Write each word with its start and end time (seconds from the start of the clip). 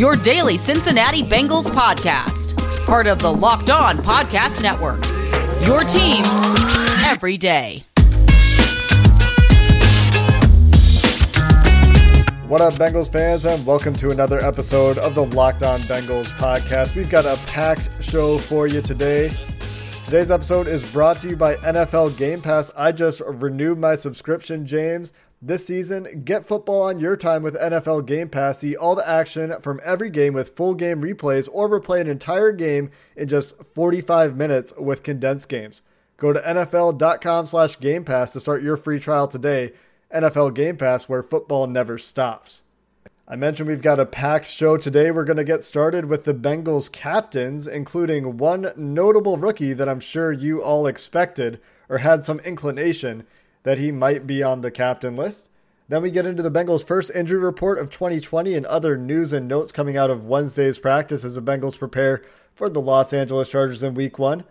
your 0.00 0.16
daily 0.16 0.56
Cincinnati 0.56 1.22
Bengals 1.22 1.66
podcast, 1.70 2.56
part 2.86 3.06
of 3.06 3.18
the 3.18 3.30
Locked 3.30 3.68
On 3.68 3.98
Podcast 3.98 4.62
Network. 4.62 5.04
Your 5.62 5.84
team 5.84 6.24
every 7.04 7.36
day. 7.36 7.84
What 12.48 12.62
up, 12.62 12.72
Bengals 12.76 13.12
fans, 13.12 13.44
and 13.44 13.66
welcome 13.66 13.94
to 13.96 14.08
another 14.08 14.40
episode 14.40 14.96
of 14.96 15.14
the 15.14 15.26
Locked 15.26 15.64
On 15.64 15.78
Bengals 15.80 16.30
podcast. 16.38 16.94
We've 16.94 17.10
got 17.10 17.26
a 17.26 17.36
packed 17.48 18.02
show 18.02 18.38
for 18.38 18.66
you 18.66 18.80
today. 18.80 19.30
Today's 20.06 20.30
episode 20.30 20.66
is 20.66 20.82
brought 20.92 21.18
to 21.18 21.28
you 21.28 21.36
by 21.36 21.56
NFL 21.56 22.16
Game 22.16 22.40
Pass. 22.40 22.72
I 22.74 22.90
just 22.92 23.20
renewed 23.26 23.78
my 23.78 23.96
subscription, 23.96 24.64
James. 24.64 25.12
This 25.42 25.66
season, 25.66 26.22
get 26.22 26.44
football 26.44 26.82
on 26.82 27.00
your 27.00 27.16
time 27.16 27.42
with 27.42 27.58
NFL 27.58 28.04
Game 28.04 28.28
Pass. 28.28 28.58
See 28.58 28.76
all 28.76 28.94
the 28.94 29.08
action 29.08 29.54
from 29.62 29.80
every 29.82 30.10
game 30.10 30.34
with 30.34 30.54
full 30.54 30.74
game 30.74 31.00
replays 31.00 31.48
or 31.50 31.66
replay 31.66 32.02
an 32.02 32.08
entire 32.08 32.52
game 32.52 32.90
in 33.16 33.26
just 33.26 33.54
45 33.74 34.36
minutes 34.36 34.74
with 34.76 35.02
condensed 35.02 35.48
games. 35.48 35.80
Go 36.18 36.34
to 36.34 36.40
NFL.com 36.40 37.46
slash 37.46 37.80
Game 37.80 38.04
Pass 38.04 38.34
to 38.34 38.40
start 38.40 38.62
your 38.62 38.76
free 38.76 39.00
trial 39.00 39.28
today. 39.28 39.72
NFL 40.14 40.52
Game 40.52 40.76
Pass, 40.76 41.08
where 41.08 41.22
football 41.22 41.66
never 41.66 41.96
stops. 41.96 42.62
I 43.26 43.36
mentioned 43.36 43.66
we've 43.66 43.80
got 43.80 43.98
a 43.98 44.04
packed 44.04 44.44
show 44.44 44.76
today. 44.76 45.10
We're 45.10 45.24
going 45.24 45.38
to 45.38 45.44
get 45.44 45.64
started 45.64 46.04
with 46.04 46.24
the 46.24 46.34
Bengals 46.34 46.92
captains, 46.92 47.66
including 47.66 48.36
one 48.36 48.74
notable 48.76 49.38
rookie 49.38 49.72
that 49.72 49.88
I'm 49.88 50.00
sure 50.00 50.32
you 50.32 50.62
all 50.62 50.86
expected 50.86 51.60
or 51.88 51.98
had 51.98 52.26
some 52.26 52.40
inclination 52.40 53.24
that 53.62 53.78
he 53.78 53.92
might 53.92 54.26
be 54.26 54.42
on 54.42 54.60
the 54.60 54.70
captain 54.70 55.16
list. 55.16 55.46
Then 55.88 56.02
we 56.02 56.10
get 56.10 56.26
into 56.26 56.42
the 56.42 56.50
Bengals' 56.50 56.86
first 56.86 57.10
injury 57.14 57.40
report 57.40 57.78
of 57.78 57.90
2020 57.90 58.54
and 58.54 58.64
other 58.66 58.96
news 58.96 59.32
and 59.32 59.48
notes 59.48 59.72
coming 59.72 59.96
out 59.96 60.10
of 60.10 60.24
Wednesday's 60.24 60.78
practice 60.78 61.24
as 61.24 61.34
the 61.34 61.42
Bengals 61.42 61.78
prepare 61.78 62.22
for 62.54 62.68
the 62.68 62.80
Los 62.80 63.12
Angeles 63.12 63.50
Chargers 63.50 63.82
in 63.82 63.94
week 63.94 64.18
one. 64.18 64.44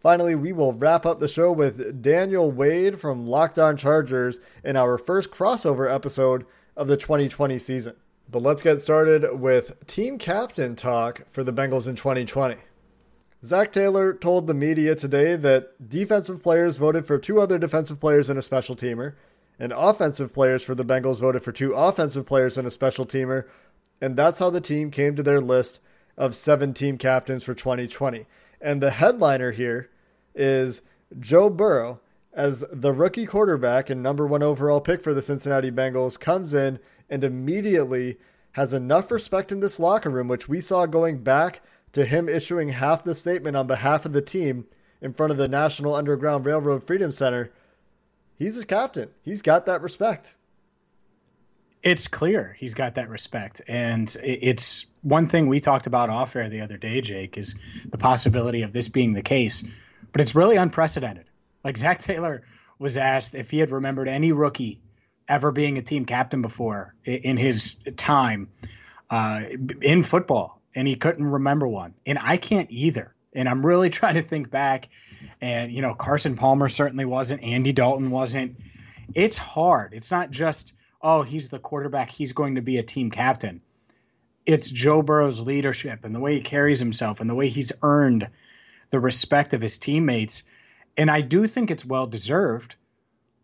Finally, 0.00 0.34
we 0.34 0.52
will 0.52 0.72
wrap 0.72 1.04
up 1.04 1.20
the 1.20 1.28
show 1.28 1.52
with 1.52 2.00
Daniel 2.00 2.50
Wade 2.50 2.98
from 2.98 3.26
Locked 3.26 3.58
On 3.58 3.76
Chargers 3.76 4.40
in 4.64 4.76
our 4.76 4.96
first 4.96 5.30
crossover 5.30 5.92
episode 5.92 6.46
of 6.76 6.88
the 6.88 6.96
2020 6.96 7.58
season. 7.58 7.94
But 8.30 8.42
let's 8.42 8.62
get 8.62 8.80
started 8.80 9.40
with 9.40 9.86
team 9.86 10.18
captain 10.18 10.76
talk 10.76 11.22
for 11.30 11.42
the 11.42 11.52
Bengals 11.52 11.88
in 11.88 11.96
2020. 11.96 12.56
Zac 13.44 13.72
Taylor 13.72 14.12
told 14.12 14.46
the 14.46 14.54
media 14.54 14.96
today 14.96 15.36
that 15.36 15.88
defensive 15.88 16.42
players 16.42 16.76
voted 16.76 17.06
for 17.06 17.18
two 17.18 17.40
other 17.40 17.56
defensive 17.56 18.00
players 18.00 18.28
and 18.28 18.38
a 18.38 18.42
special 18.42 18.74
teamer, 18.74 19.14
and 19.60 19.72
offensive 19.72 20.32
players 20.32 20.64
for 20.64 20.74
the 20.74 20.84
Bengals 20.84 21.20
voted 21.20 21.42
for 21.44 21.52
two 21.52 21.72
offensive 21.72 22.26
players 22.26 22.58
and 22.58 22.66
a 22.66 22.70
special 22.70 23.06
teamer, 23.06 23.44
and 24.00 24.16
that's 24.16 24.40
how 24.40 24.50
the 24.50 24.60
team 24.60 24.90
came 24.90 25.14
to 25.14 25.22
their 25.22 25.40
list 25.40 25.78
of 26.16 26.34
seven 26.34 26.74
team 26.74 26.98
captains 26.98 27.44
for 27.44 27.54
2020. 27.54 28.26
And 28.60 28.82
the 28.82 28.90
headliner 28.90 29.52
here 29.52 29.88
is 30.34 30.82
Joe 31.20 31.48
Burrow 31.48 32.00
as 32.32 32.64
the 32.72 32.92
rookie 32.92 33.26
quarterback 33.26 33.88
and 33.88 34.02
number 34.02 34.26
one 34.26 34.42
overall 34.42 34.80
pick 34.80 35.00
for 35.00 35.14
the 35.14 35.22
Cincinnati 35.22 35.70
Bengals 35.70 36.18
comes 36.18 36.54
in 36.54 36.80
and 37.08 37.22
immediately 37.22 38.16
has 38.52 38.72
enough 38.72 39.12
respect 39.12 39.52
in 39.52 39.60
this 39.60 39.78
locker 39.78 40.10
room, 40.10 40.26
which 40.26 40.48
we 40.48 40.60
saw 40.60 40.86
going 40.86 41.18
back 41.18 41.62
to 41.92 42.04
him 42.04 42.28
issuing 42.28 42.68
half 42.70 43.04
the 43.04 43.14
statement 43.14 43.56
on 43.56 43.66
behalf 43.66 44.04
of 44.04 44.12
the 44.12 44.22
team 44.22 44.66
in 45.00 45.12
front 45.12 45.32
of 45.32 45.38
the 45.38 45.48
National 45.48 45.94
Underground 45.94 46.44
Railroad 46.44 46.84
Freedom 46.84 47.10
Center. 47.10 47.52
He's 48.36 48.58
a 48.58 48.66
captain. 48.66 49.10
He's 49.22 49.42
got 49.42 49.66
that 49.66 49.82
respect. 49.82 50.34
It's 51.82 52.08
clear 52.08 52.56
he's 52.58 52.74
got 52.74 52.96
that 52.96 53.08
respect. 53.08 53.62
And 53.68 54.14
it's 54.22 54.86
one 55.02 55.28
thing 55.28 55.46
we 55.46 55.60
talked 55.60 55.86
about 55.86 56.10
off 56.10 56.34
air 56.34 56.48
the 56.48 56.60
other 56.60 56.76
day, 56.76 57.00
Jake, 57.00 57.38
is 57.38 57.54
the 57.88 57.98
possibility 57.98 58.62
of 58.62 58.72
this 58.72 58.88
being 58.88 59.12
the 59.12 59.22
case. 59.22 59.64
But 60.12 60.20
it's 60.20 60.34
really 60.34 60.56
unprecedented. 60.56 61.26
Like 61.62 61.76
Zac 61.76 62.00
Taylor 62.00 62.42
was 62.78 62.96
asked 62.96 63.34
if 63.34 63.50
he 63.50 63.58
had 63.58 63.70
remembered 63.70 64.08
any 64.08 64.32
rookie 64.32 64.80
ever 65.28 65.52
being 65.52 65.78
a 65.78 65.82
team 65.82 66.04
captain 66.04 66.42
before 66.42 66.94
in 67.04 67.36
his 67.36 67.76
time 67.96 68.48
uh, 69.10 69.42
in 69.80 70.02
football, 70.02 70.57
and 70.78 70.86
he 70.86 70.94
couldn't 70.94 71.24
remember 71.24 71.66
one. 71.66 71.94
And 72.06 72.18
I 72.20 72.36
can't 72.36 72.70
either. 72.70 73.14
And 73.32 73.48
I'm 73.48 73.66
really 73.66 73.90
trying 73.98 74.14
to 74.14 74.22
think 74.22 74.50
back. 74.50 74.88
And, 75.40 75.72
you 75.72 75.82
know, 75.82 75.94
Carson 75.94 76.36
Palmer 76.36 76.68
certainly 76.68 77.04
wasn't, 77.04 77.42
Andy 77.42 77.72
Dalton 77.72 78.10
wasn't. 78.10 78.56
It's 79.14 79.38
hard. 79.38 79.92
It's 79.92 80.10
not 80.10 80.30
just 80.30 80.72
oh, 81.00 81.22
he's 81.22 81.48
the 81.48 81.58
quarterback, 81.58 82.10
he's 82.10 82.32
going 82.32 82.56
to 82.56 82.60
be 82.60 82.78
a 82.78 82.82
team 82.82 83.10
captain. 83.10 83.60
It's 84.46 84.70
Joe 84.70 85.02
Burrow's 85.02 85.40
leadership 85.40 86.04
and 86.04 86.14
the 86.14 86.20
way 86.20 86.34
he 86.34 86.40
carries 86.40 86.80
himself 86.80 87.20
and 87.20 87.28
the 87.28 87.34
way 87.34 87.48
he's 87.48 87.72
earned 87.82 88.28
the 88.90 89.00
respect 89.00 89.52
of 89.54 89.60
his 89.60 89.78
teammates. 89.78 90.44
And 90.96 91.10
I 91.10 91.20
do 91.20 91.46
think 91.46 91.70
it's 91.70 91.84
well 91.84 92.06
deserved, 92.06 92.76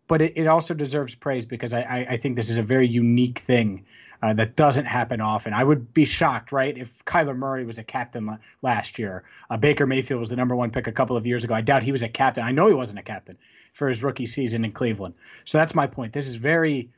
but 0.07 0.21
it, 0.21 0.33
it 0.35 0.47
also 0.47 0.73
deserves 0.73 1.15
praise 1.15 1.45
because 1.45 1.73
I, 1.73 1.81
I, 1.81 2.05
I, 2.09 2.17
think 2.17 2.35
this 2.35 2.49
is 2.49 2.57
a 2.57 2.63
very 2.63 2.87
unique 2.87 3.39
thing 3.39 3.85
uh, 4.21 4.33
that 4.33 4.55
doesn't 4.55 4.85
happen 4.85 5.21
often. 5.21 5.53
I 5.53 5.63
would 5.63 5.93
be 5.93 6.05
shocked, 6.05 6.51
right, 6.51 6.77
if 6.77 7.03
Kyler 7.05 7.35
Murray 7.35 7.65
was 7.65 7.77
a 7.77 7.83
captain 7.83 8.25
la- 8.25 8.37
last 8.61 8.99
year. 8.99 9.23
Uh, 9.49 9.57
Baker 9.57 9.85
Mayfield 9.85 10.19
was 10.19 10.29
the 10.29 10.35
number 10.35 10.55
one 10.55 10.71
pick 10.71 10.87
a 10.87 10.91
couple 10.91 11.17
of 11.17 11.27
years 11.27 11.43
ago. 11.43 11.53
I 11.53 11.61
doubt 11.61 11.83
he 11.83 11.91
was 11.91 12.03
a 12.03 12.09
captain. 12.09 12.43
I 12.43 12.51
know 12.51 12.67
he 12.67 12.73
wasn't 12.73 12.99
a 12.99 13.03
captain 13.03 13.37
for 13.73 13.87
his 13.87 14.01
rookie 14.01 14.25
season 14.25 14.65
in 14.65 14.71
Cleveland. 14.71 15.15
So 15.43 15.57
that's 15.57 15.75
my 15.75 15.87
point. 15.87 16.13
This 16.13 16.27
is 16.27 16.37
very 16.37 16.89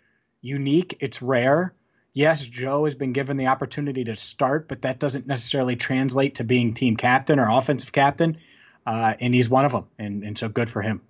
unique. 0.41 0.97
It's 0.99 1.21
rare. 1.21 1.73
Yes, 2.13 2.45
Joe 2.45 2.85
has 2.85 2.95
been 2.95 3.13
given 3.13 3.37
the 3.37 3.47
opportunity 3.47 4.03
to 4.05 4.15
start, 4.15 4.67
but 4.67 4.81
that 4.83 4.99
doesn't 4.99 5.27
necessarily 5.27 5.75
translate 5.75 6.35
to 6.35 6.43
being 6.43 6.73
team 6.73 6.97
captain 6.97 7.39
or 7.39 7.49
offensive 7.49 7.91
captain. 7.91 8.37
Uh, 8.85 9.13
and 9.19 9.33
he's 9.33 9.49
one 9.49 9.65
of 9.65 9.71
them. 9.71 9.85
And, 9.99 10.23
and 10.23 10.37
so 10.37 10.49
good 10.49 10.69
for 10.69 10.81
him. 10.81 11.01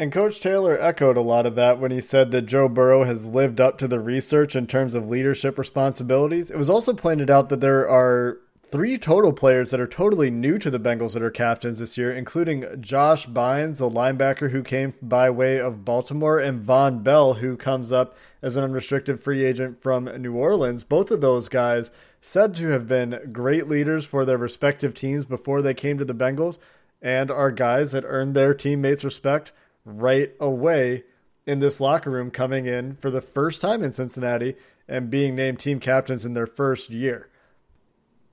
And 0.00 0.12
Coach 0.12 0.40
Taylor 0.40 0.78
echoed 0.80 1.16
a 1.16 1.22
lot 1.22 1.44
of 1.44 1.56
that 1.56 1.80
when 1.80 1.90
he 1.90 2.00
said 2.00 2.30
that 2.30 2.42
Joe 2.42 2.68
Burrow 2.68 3.02
has 3.02 3.32
lived 3.32 3.60
up 3.60 3.78
to 3.78 3.88
the 3.88 3.98
research 3.98 4.54
in 4.54 4.68
terms 4.68 4.94
of 4.94 5.08
leadership 5.08 5.58
responsibilities. 5.58 6.52
It 6.52 6.56
was 6.56 6.70
also 6.70 6.94
pointed 6.94 7.30
out 7.30 7.48
that 7.48 7.60
there 7.60 7.88
are 7.88 8.38
three 8.70 8.96
total 8.96 9.32
players 9.32 9.70
that 9.70 9.80
are 9.80 9.88
totally 9.88 10.30
new 10.30 10.56
to 10.60 10.70
the 10.70 10.78
Bengals 10.78 11.14
that 11.14 11.22
are 11.22 11.32
captains 11.32 11.80
this 11.80 11.98
year, 11.98 12.12
including 12.12 12.80
Josh 12.80 13.26
Bynes, 13.26 13.78
the 13.78 13.90
linebacker 13.90 14.52
who 14.52 14.62
came 14.62 14.94
by 15.02 15.30
way 15.30 15.58
of 15.58 15.84
Baltimore, 15.84 16.38
and 16.38 16.64
Vonn 16.64 17.02
Bell, 17.02 17.34
who 17.34 17.56
comes 17.56 17.90
up 17.90 18.16
as 18.40 18.56
an 18.56 18.62
unrestricted 18.62 19.20
free 19.20 19.44
agent 19.44 19.82
from 19.82 20.04
New 20.22 20.36
Orleans. 20.36 20.84
Both 20.84 21.10
of 21.10 21.22
those 21.22 21.48
guys 21.48 21.90
said 22.20 22.54
to 22.54 22.68
have 22.68 22.86
been 22.86 23.30
great 23.32 23.66
leaders 23.66 24.04
for 24.04 24.24
their 24.24 24.38
respective 24.38 24.94
teams 24.94 25.24
before 25.24 25.60
they 25.60 25.74
came 25.74 25.98
to 25.98 26.04
the 26.04 26.14
Bengals 26.14 26.60
and 27.02 27.32
are 27.32 27.50
guys 27.50 27.90
that 27.92 28.04
earned 28.06 28.34
their 28.34 28.54
teammates' 28.54 29.02
respect 29.02 29.50
right 29.84 30.32
away 30.40 31.04
in 31.46 31.60
this 31.60 31.80
locker 31.80 32.10
room 32.10 32.30
coming 32.30 32.66
in 32.66 32.94
for 32.96 33.10
the 33.10 33.20
first 33.20 33.60
time 33.60 33.82
in 33.82 33.92
Cincinnati 33.92 34.54
and 34.86 35.10
being 35.10 35.34
named 35.34 35.60
team 35.60 35.80
captains 35.80 36.26
in 36.26 36.34
their 36.34 36.46
first 36.46 36.90
year. 36.90 37.28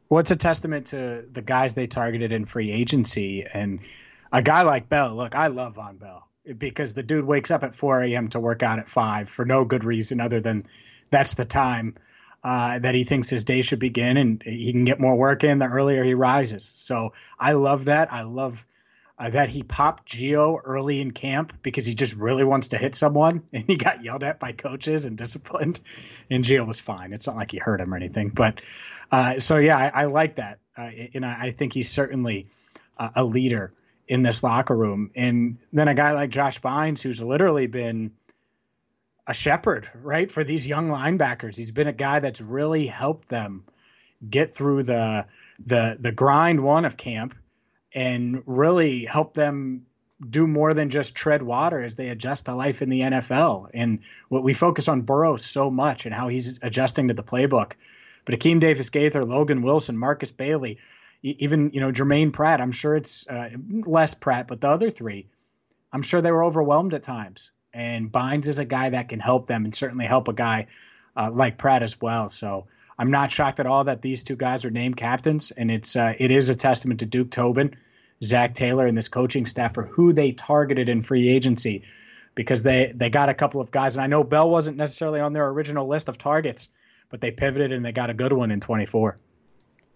Well, 0.09 0.19
it's 0.19 0.31
a 0.31 0.35
testament 0.35 0.87
to 0.87 1.25
the 1.31 1.41
guys 1.41 1.73
they 1.73 1.87
targeted 1.87 2.31
in 2.31 2.45
free 2.45 2.71
agency. 2.71 3.45
And 3.45 3.79
a 4.31 4.41
guy 4.41 4.61
like 4.61 4.89
Bell, 4.89 5.15
look, 5.15 5.35
I 5.35 5.47
love 5.47 5.75
Vonn 5.75 5.99
Bell 5.99 6.27
because 6.57 6.93
the 6.93 7.03
dude 7.03 7.25
wakes 7.25 7.51
up 7.51 7.63
at 7.63 7.73
4 7.73 8.03
a.m. 8.03 8.27
to 8.29 8.39
work 8.39 8.61
out 8.61 8.77
at 8.77 8.87
5 8.87 9.29
for 9.29 9.45
no 9.45 9.65
good 9.65 9.83
reason 9.83 10.21
other 10.21 10.39
than 10.39 10.65
that's 11.09 11.33
the 11.33 11.45
time 11.45 11.95
uh, 12.43 12.77
that 12.79 12.93
he 12.93 13.03
thinks 13.03 13.29
his 13.29 13.43
day 13.43 13.63
should 13.63 13.79
begin 13.79 14.17
and 14.17 14.43
he 14.43 14.71
can 14.71 14.85
get 14.85 14.99
more 14.99 15.15
work 15.15 15.43
in 15.43 15.57
the 15.57 15.65
earlier 15.65 16.03
he 16.03 16.13
rises. 16.13 16.71
So 16.75 17.13
I 17.39 17.53
love 17.53 17.85
that. 17.85 18.13
I 18.13 18.21
love 18.21 18.65
uh, 19.17 19.29
that 19.29 19.49
he 19.49 19.63
popped 19.63 20.07
Gio 20.07 20.59
early 20.63 20.99
in 20.99 21.11
camp 21.11 21.53
because 21.61 21.85
he 21.85 21.95
just 21.95 22.13
really 22.13 22.43
wants 22.43 22.69
to 22.69 22.77
hit 22.77 22.95
someone 22.95 23.43
and 23.53 23.63
he 23.65 23.77
got 23.77 24.03
yelled 24.03 24.23
at 24.23 24.39
by 24.39 24.51
coaches 24.51 25.05
and 25.05 25.17
disciplined. 25.17 25.79
And 26.29 26.43
Gio 26.43 26.67
was 26.67 26.79
fine. 26.79 27.13
It's 27.13 27.27
not 27.27 27.35
like 27.35 27.51
he 27.51 27.57
hurt 27.57 27.79
him 27.79 27.93
or 27.93 27.97
anything. 27.97 28.29
But 28.29 28.61
uh, 29.11 29.39
so, 29.39 29.57
yeah, 29.57 29.77
I, 29.77 30.03
I 30.03 30.05
like 30.05 30.35
that. 30.35 30.59
Uh, 30.77 30.89
and 31.13 31.25
I, 31.25 31.43
I, 31.43 31.51
think 31.51 31.71
he's 31.71 31.89
certainly 31.89 32.47
a 32.97 33.23
leader 33.23 33.73
in 34.07 34.21
this 34.21 34.43
locker 34.43 34.75
room. 34.75 35.11
And 35.15 35.57
then 35.71 35.87
a 35.87 35.93
guy 35.93 36.11
like 36.11 36.29
Josh 36.29 36.59
Bynes, 36.59 37.01
who's 37.01 37.21
literally 37.21 37.67
been 37.67 38.11
a 39.27 39.33
shepherd, 39.33 39.89
right, 39.95 40.31
for 40.31 40.43
these 40.43 40.67
young 40.67 40.89
linebackers. 40.89 41.55
He's 41.55 41.71
been 41.71 41.87
a 41.87 41.93
guy 41.93 42.19
that's 42.19 42.41
really 42.41 42.87
helped 42.87 43.29
them 43.29 43.63
get 44.27 44.51
through 44.51 44.83
the 44.83 45.25
the 45.65 45.97
the 45.99 46.11
grind 46.11 46.61
one 46.61 46.85
of 46.85 46.97
camp 46.97 47.35
and 47.95 48.43
really 48.45 49.05
help 49.05 49.33
them 49.33 49.85
do 50.29 50.45
more 50.47 50.73
than 50.73 50.89
just 50.89 51.15
tread 51.15 51.41
water 51.41 51.81
as 51.81 51.95
they 51.95 52.09
adjust 52.09 52.45
to 52.45 52.53
life 52.53 52.81
in 52.81 52.89
the 52.89 53.01
NFL. 53.01 53.69
And 53.73 53.99
what 54.29 54.43
we 54.43 54.53
focus 54.53 54.87
on 54.87 55.01
Burrow 55.01 55.37
so 55.37 55.71
much 55.71 56.05
and 56.05 56.13
how 56.13 56.27
he's 56.27 56.59
adjusting 56.61 57.07
to 57.07 57.13
the 57.13 57.23
playbook. 57.23 57.73
But 58.25 58.35
Akeem 58.35 58.59
Davis 58.59 58.89
Gaither, 58.89 59.23
Logan 59.23 59.61
Wilson, 59.61 59.97
Markus 59.97 60.31
Bailey, 60.31 60.77
even 61.21 61.71
you 61.73 61.79
know 61.79 61.91
Jermaine 61.91 62.33
Pratt. 62.33 62.61
I'm 62.61 62.71
sure 62.71 62.95
it's 62.95 63.27
uh, 63.27 63.49
less 63.67 64.13
Pratt, 64.13 64.47
but 64.47 64.61
the 64.61 64.69
other 64.69 64.89
three, 64.89 65.27
I'm 65.91 66.01
sure 66.01 66.21
they 66.21 66.31
were 66.31 66.43
overwhelmed 66.43 66.93
at 66.93 67.03
times. 67.03 67.51
And 67.73 68.11
Bynes 68.11 68.47
is 68.47 68.59
a 68.59 68.65
guy 68.65 68.89
that 68.89 69.09
can 69.09 69.19
help 69.19 69.47
them 69.47 69.65
and 69.65 69.73
certainly 69.73 70.05
help 70.05 70.27
a 70.27 70.33
guy 70.33 70.67
uh, 71.15 71.31
like 71.33 71.57
Pratt 71.57 71.83
as 71.83 71.99
well. 71.99 72.29
So 72.29 72.67
I'm 72.97 73.11
not 73.11 73.31
shocked 73.31 73.59
at 73.59 73.67
all 73.67 73.83
that 73.83 74.01
these 74.01 74.23
two 74.23 74.35
guys 74.35 74.65
are 74.65 74.71
named 74.71 74.97
captains, 74.97 75.51
and 75.51 75.69
it's 75.69 75.95
uh, 75.95 76.13
it 76.17 76.31
is 76.31 76.49
a 76.49 76.55
testament 76.55 77.01
to 77.01 77.05
Duke 77.05 77.31
Tobin, 77.31 77.75
Zac 78.23 78.53
Taylor, 78.53 78.85
and 78.85 78.97
this 78.97 79.07
coaching 79.07 79.45
staff 79.45 79.73
for 79.73 79.83
who 79.83 80.13
they 80.13 80.31
targeted 80.31 80.89
in 80.89 81.01
free 81.01 81.29
agency, 81.29 81.83
because 82.33 82.63
they 82.63 82.91
they 82.95 83.09
got 83.09 83.29
a 83.29 83.33
couple 83.33 83.61
of 83.61 83.71
guys, 83.71 83.95
and 83.95 84.03
I 84.03 84.07
know 84.07 84.23
Bell 84.23 84.49
wasn't 84.49 84.77
necessarily 84.77 85.19
on 85.19 85.33
their 85.33 85.47
original 85.47 85.87
list 85.87 86.09
of 86.09 86.17
targets, 86.17 86.69
but 87.09 87.21
they 87.21 87.31
pivoted 87.31 87.71
and 87.71 87.83
they 87.83 87.91
got 87.91 88.09
a 88.09 88.13
good 88.13 88.33
one 88.33 88.51
in 88.51 88.59
24. 88.59 89.17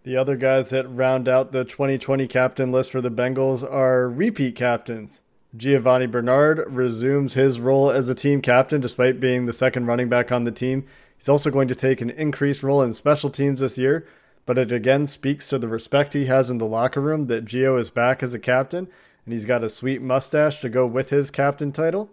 The 0.03 0.15
other 0.15 0.37
guys 0.37 0.69
that 0.69 0.89
round 0.89 1.27
out 1.27 1.51
the 1.51 1.65
2020 1.65 2.25
captain 2.27 2.71
list 2.71 2.91
for 2.91 3.01
the 3.01 3.11
Bengals 3.11 3.69
are 3.69 4.09
repeat 4.09 4.55
captains. 4.55 5.21
Giovani 5.57 6.07
Bernard 6.07 6.63
resumes 6.71 7.33
his 7.33 7.59
role 7.59 7.89
as 7.89 8.07
a 8.07 8.15
team 8.15 8.41
captain 8.41 8.79
despite 8.79 9.19
being 9.19 9.45
the 9.45 9.53
second 9.53 9.87
running 9.87 10.07
back 10.07 10.31
on 10.31 10.43
the 10.43 10.51
team. 10.51 10.85
He's 11.17 11.27
also 11.27 11.51
going 11.51 11.67
to 11.67 11.75
take 11.75 11.99
an 11.99 12.11
increased 12.11 12.63
role 12.63 12.81
in 12.81 12.93
special 12.93 13.29
teams 13.29 13.59
this 13.59 13.77
year, 13.77 14.07
but 14.45 14.57
it 14.57 14.71
again 14.71 15.05
speaks 15.05 15.47
to 15.49 15.59
the 15.59 15.67
respect 15.67 16.13
he 16.13 16.25
has 16.25 16.49
in 16.49 16.57
the 16.57 16.65
locker 16.65 17.01
room 17.01 17.27
that 17.27 17.45
Gio 17.45 17.79
is 17.79 17.89
back 17.89 18.23
as 18.23 18.33
a 18.33 18.39
captain, 18.39 18.87
and 19.25 19.33
he's 19.33 19.45
got 19.45 19.63
a 19.63 19.69
sweet 19.69 20.01
mustache 20.01 20.61
to 20.61 20.69
go 20.69 20.85
with 20.85 21.09
his 21.09 21.31
captain 21.31 21.71
title. 21.71 22.09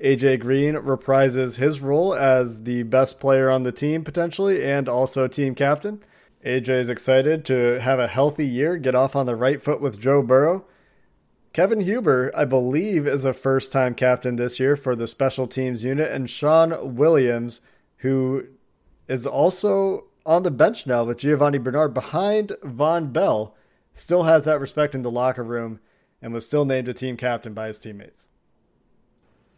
AJ 0.00 0.40
Green 0.40 0.74
reprises 0.74 1.56
his 1.56 1.80
role 1.80 2.14
as 2.14 2.64
the 2.64 2.82
best 2.82 3.18
player 3.18 3.50
on 3.50 3.62
the 3.62 3.72
team 3.72 4.04
potentially 4.04 4.62
and 4.64 4.88
also 4.88 5.26
team 5.26 5.54
captain. 5.54 6.02
AJ 6.44 6.68
is 6.68 6.88
excited 6.88 7.44
to 7.46 7.80
have 7.80 7.98
a 7.98 8.06
healthy 8.06 8.46
year, 8.46 8.76
get 8.76 8.94
off 8.94 9.16
on 9.16 9.26
the 9.26 9.34
right 9.34 9.60
foot 9.62 9.80
with 9.80 9.98
Joe 9.98 10.22
Burrow. 10.22 10.64
Kevin 11.52 11.80
Huber, 11.80 12.30
I 12.36 12.44
believe, 12.44 13.06
is 13.06 13.24
a 13.24 13.32
first 13.32 13.72
time 13.72 13.94
captain 13.94 14.36
this 14.36 14.60
year 14.60 14.76
for 14.76 14.94
the 14.94 15.06
special 15.06 15.46
teams 15.46 15.82
unit, 15.82 16.12
and 16.12 16.28
Shawn 16.28 16.96
Williams 16.96 17.62
who 17.98 18.44
is 19.08 19.26
also 19.26 20.04
on 20.26 20.42
the 20.42 20.50
bench 20.50 20.86
now 20.86 21.04
with 21.04 21.18
Giovani 21.18 21.62
Bernard 21.62 21.94
behind 21.94 22.52
Vonn 22.62 23.12
Bell, 23.12 23.54
still 23.94 24.24
has 24.24 24.44
that 24.44 24.60
respect 24.60 24.94
in 24.94 25.02
the 25.02 25.10
locker 25.10 25.44
room 25.44 25.80
and 26.20 26.32
was 26.32 26.44
still 26.44 26.64
named 26.64 26.88
a 26.88 26.94
team 26.94 27.16
captain 27.16 27.54
by 27.54 27.68
his 27.68 27.78
teammates. 27.78 28.26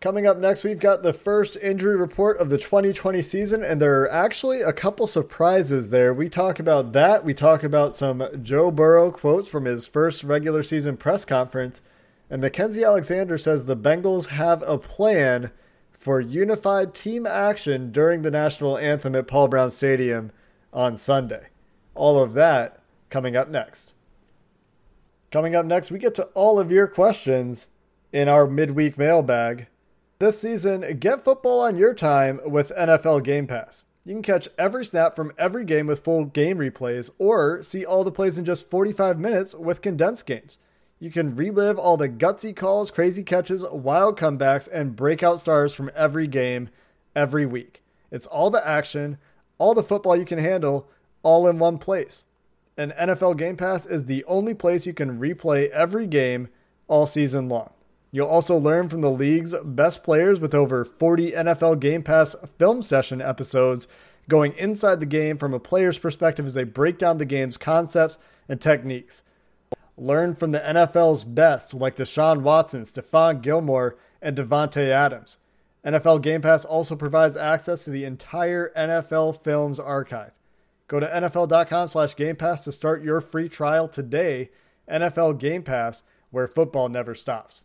Coming 0.00 0.28
up 0.28 0.38
next, 0.38 0.62
we've 0.62 0.78
got 0.78 1.02
the 1.02 1.12
first 1.12 1.56
injury 1.56 1.96
report 1.96 2.38
of 2.38 2.50
the 2.50 2.58
2020 2.58 3.20
season, 3.20 3.64
and 3.64 3.82
there 3.82 4.00
are 4.02 4.12
actually 4.12 4.60
a 4.60 4.72
couple 4.72 5.08
surprises 5.08 5.90
there. 5.90 6.14
We 6.14 6.28
talk 6.28 6.60
about 6.60 6.92
that. 6.92 7.24
We 7.24 7.34
talk 7.34 7.64
about 7.64 7.94
some 7.94 8.22
Joe 8.40 8.70
Burrow 8.70 9.10
quotes 9.10 9.48
from 9.48 9.64
his 9.64 9.88
first 9.88 10.22
regular 10.22 10.62
season 10.62 10.96
press 10.96 11.24
conference, 11.24 11.82
and 12.30 12.40
Mackensie 12.40 12.86
Alexander 12.86 13.36
says 13.36 13.64
the 13.64 13.76
Bengals 13.76 14.28
have 14.28 14.62
a 14.62 14.78
plan 14.78 15.50
for 15.98 16.20
unified 16.20 16.94
team 16.94 17.26
action 17.26 17.90
during 17.90 18.22
the 18.22 18.30
national 18.30 18.78
anthem 18.78 19.16
at 19.16 19.26
Paul 19.26 19.48
Brown 19.48 19.70
Stadium 19.70 20.30
on 20.72 20.96
Sunday. 20.96 21.48
All 21.94 22.22
of 22.22 22.34
that 22.34 22.80
coming 23.10 23.36
up 23.36 23.48
next. 23.48 23.92
Coming 25.30 25.54
up 25.54 25.66
next, 25.66 25.90
we 25.90 25.98
get 25.98 26.14
to 26.14 26.24
all 26.34 26.58
of 26.58 26.72
your 26.72 26.86
questions 26.86 27.68
in 28.12 28.28
our 28.28 28.46
midweek 28.46 28.96
mailbag. 28.96 29.66
This 30.18 30.40
season, 30.40 30.98
get 30.98 31.24
football 31.24 31.60
on 31.60 31.76
your 31.76 31.94
time 31.94 32.40
with 32.44 32.72
NFL 32.76 33.22
Game 33.24 33.46
Pass. 33.46 33.84
You 34.04 34.14
can 34.14 34.22
catch 34.22 34.48
every 34.58 34.86
snap 34.86 35.14
from 35.14 35.32
every 35.36 35.64
game 35.64 35.86
with 35.86 36.02
full 36.02 36.24
game 36.24 36.56
replays 36.56 37.10
or 37.18 37.62
see 37.62 37.84
all 37.84 38.04
the 38.04 38.10
plays 38.10 38.38
in 38.38 38.46
just 38.46 38.70
45 38.70 39.18
minutes 39.18 39.54
with 39.54 39.82
condensed 39.82 40.24
games. 40.24 40.58
You 40.98 41.10
can 41.10 41.36
relive 41.36 41.78
all 41.78 41.96
the 41.96 42.08
gutsy 42.08 42.56
calls, 42.56 42.90
crazy 42.90 43.22
catches, 43.22 43.64
wild 43.64 44.18
comebacks, 44.18 44.68
and 44.72 44.96
breakout 44.96 45.40
stars 45.40 45.74
from 45.74 45.90
every 45.94 46.26
game 46.26 46.70
every 47.14 47.44
week. 47.44 47.82
It's 48.10 48.26
all 48.26 48.50
the 48.50 48.66
action, 48.66 49.18
all 49.58 49.74
the 49.74 49.82
football 49.82 50.16
you 50.16 50.24
can 50.24 50.38
handle, 50.38 50.88
all 51.22 51.46
in 51.48 51.58
one 51.58 51.78
place. 51.78 52.24
And 52.76 52.92
NFL 52.92 53.36
Game 53.36 53.56
Pass 53.56 53.84
is 53.86 54.04
the 54.04 54.24
only 54.24 54.54
place 54.54 54.86
you 54.86 54.94
can 54.94 55.18
replay 55.18 55.68
every 55.70 56.06
game 56.06 56.48
all 56.86 57.06
season 57.06 57.48
long. 57.48 57.70
You'll 58.10 58.28
also 58.28 58.56
learn 58.56 58.88
from 58.88 59.02
the 59.02 59.10
league's 59.10 59.54
best 59.62 60.02
players 60.02 60.40
with 60.40 60.54
over 60.54 60.84
40 60.84 61.32
NFL 61.32 61.80
Game 61.80 62.02
Pass 62.02 62.34
film 62.56 62.80
session 62.80 63.20
episodes 63.20 63.86
going 64.28 64.52
inside 64.54 65.00
the 65.00 65.06
game 65.06 65.36
from 65.36 65.52
a 65.52 65.60
player's 65.60 65.98
perspective 65.98 66.46
as 66.46 66.54
they 66.54 66.64
break 66.64 66.98
down 66.98 67.18
the 67.18 67.24
game's 67.24 67.56
concepts 67.56 68.18
and 68.48 68.60
techniques. 68.60 69.22
Learn 69.96 70.34
from 70.34 70.52
the 70.52 70.60
NFL's 70.60 71.24
best 71.24 71.74
like 71.74 71.96
Deshaun 71.96 72.42
Watson, 72.42 72.82
Stephon 72.82 73.42
Gilmore, 73.42 73.96
and 74.22 74.36
Davante 74.36 74.88
Adams. 74.88 75.38
NFL 75.84 76.22
Game 76.22 76.42
Pass 76.42 76.64
also 76.64 76.96
provides 76.96 77.36
access 77.36 77.84
to 77.84 77.90
the 77.90 78.04
entire 78.04 78.72
NFL 78.76 79.42
Films 79.42 79.78
archive. 79.78 80.32
Go 80.88 81.00
to 81.00 81.06
NFL.com 81.06 81.88
slash 81.88 82.16
Game 82.16 82.36
Pass 82.36 82.64
to 82.64 82.72
start 82.72 83.02
your 83.02 83.20
free 83.20 83.48
trial 83.48 83.88
today. 83.88 84.50
NFL 84.90 85.38
Game 85.38 85.62
Pass, 85.62 86.02
where 86.30 86.48
football 86.48 86.88
never 86.88 87.14
stops. 87.14 87.64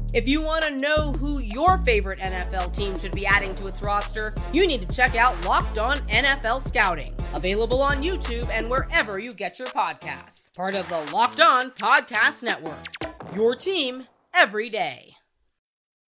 If 0.13 0.27
you 0.27 0.41
want 0.41 0.65
to 0.65 0.77
know 0.77 1.13
who 1.13 1.39
your 1.39 1.77
favorite 1.79 2.19
NFL 2.19 2.75
team 2.75 2.97
should 2.97 3.13
be 3.13 3.25
adding 3.25 3.55
to 3.55 3.67
its 3.67 3.81
roster, 3.81 4.33
you 4.51 4.67
need 4.67 4.87
to 4.87 4.95
check 4.95 5.15
out 5.15 5.45
Locked 5.45 5.77
On 5.77 5.97
NFL 6.09 6.67
Scouting, 6.67 7.15
available 7.33 7.81
on 7.81 8.03
YouTube 8.03 8.49
and 8.49 8.69
wherever 8.69 9.19
you 9.19 9.33
get 9.33 9.57
your 9.57 9.69
podcasts. 9.69 10.53
Part 10.55 10.75
of 10.75 10.87
the 10.89 10.99
Locked 11.13 11.39
On 11.39 11.71
Podcast 11.71 12.43
Network. 12.43 12.85
Your 13.33 13.55
team 13.55 14.07
every 14.33 14.69
day 14.69 15.11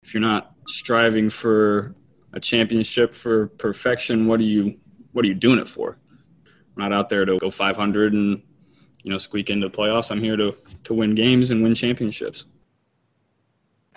if 0.06 0.14
you're 0.14 0.22
not 0.22 0.52
striving 0.68 1.32
for 1.32 1.96
a 2.32 2.40
championship 2.40 3.12
for 3.12 3.48
perfection, 3.48 4.28
what 4.28 4.40
are 4.40 4.44
you 4.44 4.78
what 5.14 5.26
are 5.26 5.28
you 5.28 5.34
doing 5.34 5.58
it 5.58 5.68
for? 5.68 5.98
I'm 6.46 6.84
not 6.84 6.94
out 6.94 7.10
there 7.10 7.26
to 7.26 7.40
go 7.40 7.50
500 7.50 8.14
and 8.14 8.44
you 9.02 9.12
know 9.12 9.18
squeak 9.18 9.50
into 9.50 9.68
playoffs. 9.68 10.12
I'm 10.12 10.22
here 10.22 10.38
to 10.38 10.56
to 10.84 10.94
win 10.94 11.16
games 11.16 11.50
and 11.50 11.64
win 11.64 11.74
championships. 11.74 12.46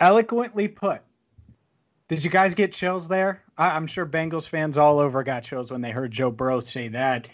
Eloquently 0.01 0.69
put. 0.69 1.03
Did 2.09 2.25
you 2.25 2.31
guys 2.31 2.55
get 2.55 2.73
chills 2.73 3.09
there? 3.09 3.43
I, 3.59 3.77
am 3.77 3.87
sure 3.87 4.07
Bengals 4.07 4.49
fans 4.49 4.79
all 4.79 4.99
over 4.99 5.23
got 5.23 5.43
chills 5.43 5.71
when 5.71 5.81
they 5.81 5.91
heard 5.91 6.11
Joe 6.11 6.31
Burrow 6.31 6.61
say 6.61 6.89
that. 6.89 7.29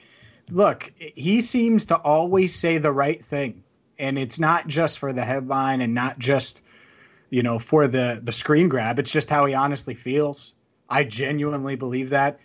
Look, 0.50 0.90
he 0.98 1.40
seems 1.40 1.84
to 1.86 1.96
always 1.96 2.54
say 2.54 2.78
the 2.78 2.92
right 2.92 3.22
thing, 3.22 3.62
and 3.98 4.18
it's 4.18 4.38
not 4.38 4.66
just 4.66 4.98
for 4.98 5.12
the 5.12 5.24
headline 5.24 5.80
and 5.80 5.94
not 5.94 6.18
just 6.18 6.62
you 7.34 7.42
know, 7.42 7.58
for 7.58 7.88
the 7.88 8.20
the 8.22 8.30
screen 8.30 8.68
grab. 8.68 9.00
It's 9.00 9.10
just 9.10 9.28
how 9.28 9.44
he 9.46 9.54
honestly 9.54 9.94
feels. 9.94 10.54
I 10.88 11.02
genuinely 11.02 11.74
believe 11.74 12.10
that. 12.10 12.38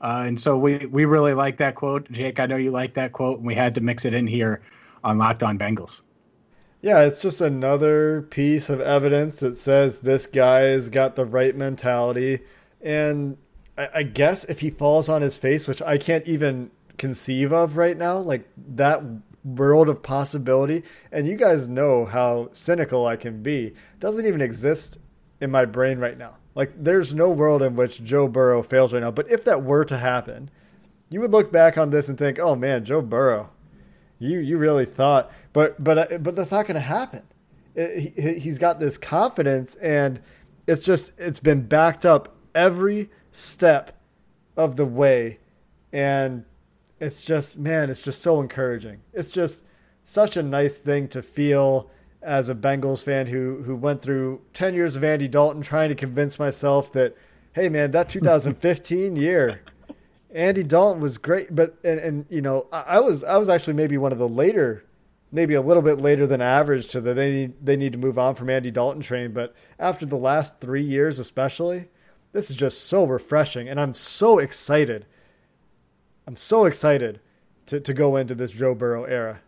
Uh, 0.00 0.24
and 0.26 0.40
so 0.40 0.58
we 0.58 0.84
we 0.86 1.04
really 1.04 1.32
like 1.32 1.58
that 1.58 1.76
quote, 1.76 2.10
Jake. 2.10 2.40
I 2.40 2.46
know 2.46 2.56
you 2.56 2.72
like 2.72 2.94
that 2.94 3.12
quote, 3.12 3.38
and 3.38 3.46
we 3.46 3.54
had 3.54 3.76
to 3.76 3.80
mix 3.80 4.04
it 4.04 4.14
in 4.14 4.26
here 4.26 4.62
on 5.04 5.16
Locked 5.16 5.44
On 5.44 5.56
Bengals. 5.56 6.00
Yeah, 6.82 7.00
it's 7.02 7.18
just 7.18 7.40
another 7.40 8.22
piece 8.22 8.68
of 8.68 8.80
evidence 8.80 9.40
that 9.40 9.54
says 9.54 10.00
this 10.00 10.26
guy's 10.26 10.88
got 10.88 11.16
the 11.16 11.24
right 11.24 11.56
mentality. 11.56 12.40
And 12.80 13.38
I, 13.76 13.88
I 13.94 14.02
guess 14.02 14.44
if 14.44 14.60
he 14.60 14.70
falls 14.70 15.08
on 15.08 15.22
his 15.22 15.36
face, 15.36 15.66
which 15.66 15.82
I 15.82 15.98
can't 15.98 16.26
even 16.26 16.70
conceive 16.98 17.52
of 17.52 17.76
right 17.76 17.96
now, 17.96 18.18
like 18.18 18.48
that 18.74 19.02
world 19.46 19.88
of 19.88 20.02
possibility. 20.02 20.82
And 21.12 21.26
you 21.26 21.36
guys 21.36 21.68
know 21.68 22.04
how 22.04 22.50
cynical 22.52 23.06
I 23.06 23.16
can 23.16 23.42
be. 23.42 23.74
Doesn't 24.00 24.26
even 24.26 24.40
exist 24.40 24.98
in 25.40 25.50
my 25.50 25.64
brain 25.64 25.98
right 25.98 26.18
now. 26.18 26.36
Like 26.54 26.72
there's 26.82 27.14
no 27.14 27.30
world 27.30 27.62
in 27.62 27.76
which 27.76 28.02
Joe 28.02 28.28
Burrow 28.28 28.62
fails 28.62 28.92
right 28.92 29.02
now. 29.02 29.10
But 29.10 29.30
if 29.30 29.44
that 29.44 29.62
were 29.62 29.84
to 29.84 29.98
happen, 29.98 30.50
you 31.10 31.20
would 31.20 31.30
look 31.30 31.52
back 31.52 31.78
on 31.78 31.90
this 31.90 32.08
and 32.08 32.18
think, 32.18 32.38
"Oh 32.38 32.56
man, 32.56 32.84
Joe 32.84 33.02
Burrow, 33.02 33.50
you 34.18 34.38
you 34.38 34.58
really 34.58 34.84
thought." 34.84 35.30
But 35.52 35.82
but 35.82 36.12
uh, 36.12 36.18
but 36.18 36.34
that's 36.34 36.50
not 36.52 36.66
going 36.66 36.76
to 36.76 36.80
happen. 36.80 37.22
it, 37.74 38.38
he's 38.38 38.58
got 38.58 38.80
this 38.80 38.98
confidence, 38.98 39.74
and 39.76 40.20
it's 40.66 40.84
just 40.84 41.12
it's 41.18 41.40
been 41.40 41.62
backed 41.62 42.04
up 42.04 42.36
every 42.54 43.10
step 43.32 44.00
of 44.56 44.76
the 44.76 44.86
way, 44.86 45.38
and 45.92 46.44
it's 47.00 47.20
just 47.20 47.58
man, 47.58 47.90
it's 47.90 48.02
just 48.02 48.22
so 48.22 48.40
encouraging. 48.40 49.00
It's 49.12 49.30
just 49.30 49.64
such 50.04 50.36
a 50.36 50.42
nice 50.42 50.78
thing 50.78 51.08
to 51.08 51.22
feel 51.22 51.90
as 52.22 52.48
a 52.48 52.54
Bengals 52.54 53.04
fan 53.04 53.26
who 53.26 53.62
who 53.64 53.76
went 53.76 54.02
through 54.02 54.40
10 54.54 54.74
years 54.74 54.96
of 54.96 55.04
Andy 55.04 55.28
Dalton 55.28 55.62
trying 55.62 55.88
to 55.90 55.94
convince 55.94 56.38
myself 56.38 56.92
that 56.92 57.16
hey 57.52 57.68
man, 57.68 57.90
that 57.92 58.08
2015 58.10 59.16
year 59.16 59.60
Andy 60.34 60.62
Dalton 60.62 61.00
was 61.00 61.18
great, 61.18 61.54
but 61.54 61.76
and, 61.84 62.00
and 62.00 62.26
you 62.28 62.42
know, 62.42 62.66
I, 62.72 62.82
I 62.88 63.00
was 63.00 63.24
I 63.24 63.36
was 63.36 63.48
actually 63.48 63.74
maybe 63.74 63.98
one 63.98 64.12
of 64.12 64.18
the 64.18 64.28
later 64.28 64.84
maybe 65.32 65.54
a 65.54 65.60
little 65.60 65.82
bit 65.82 66.00
later 66.00 66.26
than 66.26 66.40
average 66.40 66.88
to 66.88 67.00
that 67.00 67.14
they 67.14 67.30
need 67.30 67.54
they 67.64 67.76
need 67.76 67.92
to 67.92 67.98
move 67.98 68.18
on 68.18 68.34
from 68.34 68.50
Andy 68.50 68.70
Dalton 68.70 69.02
train, 69.02 69.32
but 69.32 69.54
after 69.78 70.06
the 70.06 70.16
last 70.16 70.60
3 70.60 70.82
years 70.82 71.18
especially, 71.18 71.88
this 72.32 72.50
is 72.50 72.56
just 72.56 72.86
so 72.86 73.04
refreshing 73.04 73.68
and 73.68 73.80
I'm 73.80 73.94
so 73.94 74.38
excited. 74.38 75.06
I'm 76.26 76.36
so 76.36 76.64
excited 76.64 77.20
to 77.66 77.80
to 77.80 77.94
go 77.94 78.16
into 78.16 78.34
this 78.34 78.50
Joe 78.50 78.74
Burrow 78.74 79.04
era 79.04 79.40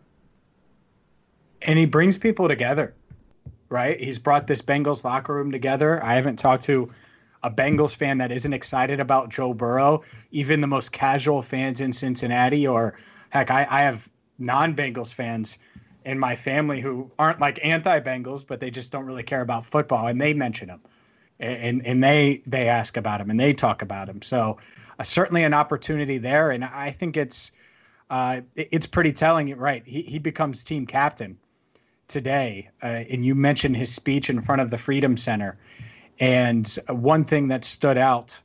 and 1.61 1.77
he 1.77 1.85
brings 1.85 2.17
people 2.17 2.47
together, 2.47 2.93
right? 3.69 3.99
He's 3.99 4.19
brought 4.19 4.47
this 4.47 4.61
Bengals 4.61 5.03
locker 5.03 5.33
room 5.33 5.51
together. 5.51 6.03
I 6.03 6.15
haven't 6.15 6.37
talked 6.37 6.63
to 6.63 6.89
a 7.43 7.51
Bengals 7.51 7.95
fan 7.95 8.17
that 8.17 8.31
isn't 8.31 8.53
excited 8.53 8.99
about 8.99 9.29
Joe 9.29 9.53
Burrow, 9.53 10.03
even 10.31 10.61
the 10.61 10.67
most 10.67 10.91
casual 10.91 11.41
fans 11.41 11.81
in 11.81 11.93
Cincinnati, 11.93 12.67
or 12.67 12.97
heck, 13.29 13.49
I, 13.51 13.65
I 13.69 13.81
have 13.81 14.09
non 14.37 14.75
Bengals 14.75 15.13
fans 15.13 15.57
in 16.05 16.17
my 16.17 16.35
family 16.35 16.81
who 16.81 17.09
aren't 17.19 17.39
like 17.39 17.59
anti 17.63 17.99
Bengals, 17.99 18.45
but 18.45 18.59
they 18.59 18.71
just 18.71 18.91
don't 18.91 19.05
really 19.05 19.23
care 19.23 19.41
about 19.41 19.65
football, 19.65 20.07
and 20.07 20.19
they 20.19 20.33
mention 20.33 20.69
him, 20.69 20.81
and 21.39 21.85
and 21.85 22.03
they 22.03 22.41
they 22.45 22.67
ask 22.67 22.97
about 22.97 23.21
him 23.21 23.29
and 23.29 23.39
they 23.39 23.53
talk 23.53 23.81
about 23.81 24.09
him. 24.09 24.21
So 24.21 24.57
uh, 24.97 25.03
certainly 25.03 25.43
an 25.43 25.53
opportunity 25.53 26.17
there, 26.17 26.51
and 26.51 26.65
I 26.65 26.91
think 26.91 27.15
it's 27.15 27.51
uh, 28.09 28.41
it's 28.55 28.85
pretty 28.85 29.13
telling. 29.13 29.55
Right, 29.55 29.83
he 29.85 30.01
he 30.01 30.19
becomes 30.19 30.63
team 30.63 30.85
captain 30.85 31.37
today, 32.07 32.69
uh, 32.83 33.03
and 33.09 33.23
you 33.23 33.35
mentioned 33.35 33.77
his 33.77 33.93
speech 33.93 34.29
in 34.29 34.41
front 34.41 34.61
of 34.61 34.71
the 34.71 34.77
Freedom 34.77 35.15
Center. 35.15 35.57
And 36.19 36.67
one 36.87 37.23
thing 37.23 37.47
that 37.47 37.63
stood 37.63 37.97
out 37.97 38.39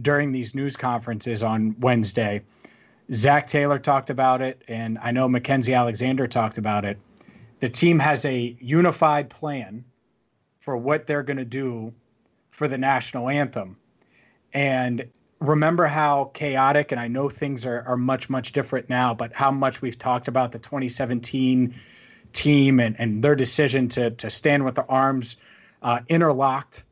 during 0.00 0.32
these 0.32 0.54
news 0.54 0.76
conferences 0.76 1.42
on 1.42 1.76
Wednesday, 1.80 2.42
Zac 3.12 3.46
Taylor 3.46 3.78
talked 3.78 4.10
about 4.10 4.40
it, 4.40 4.62
and 4.68 4.98
I 5.02 5.10
know 5.10 5.28
Mackensie 5.28 5.76
Alexander 5.76 6.26
talked 6.26 6.58
about 6.58 6.84
it. 6.84 6.98
The 7.60 7.68
team 7.68 7.98
has 7.98 8.24
a 8.24 8.56
unified 8.60 9.28
plan 9.28 9.84
for 10.60 10.76
what 10.76 11.06
they're 11.06 11.22
going 11.22 11.38
to 11.38 11.44
do 11.44 11.92
for 12.50 12.68
the 12.68 12.78
national 12.78 13.28
anthem. 13.28 13.76
And 14.52 15.06
remember 15.40 15.86
how 15.86 16.30
chaotic, 16.34 16.92
and 16.92 17.00
I 17.00 17.08
know 17.08 17.28
things 17.28 17.66
are, 17.66 17.82
are 17.86 17.96
much, 17.96 18.30
much 18.30 18.52
different 18.52 18.88
now, 18.88 19.14
but 19.14 19.32
how 19.32 19.50
much 19.50 19.82
we've 19.82 19.98
talked 19.98 20.28
about 20.28 20.52
the 20.52 20.58
2017 20.58 21.74
team 22.32 22.80
and, 22.80 22.96
and 22.98 23.22
their 23.22 23.34
decision 23.34 23.88
to 23.88 24.10
to 24.10 24.28
stand 24.28 24.64
with 24.64 24.74
the 24.74 24.84
arms 24.86 25.36
uh, 25.82 26.00
interlocked 26.08 26.84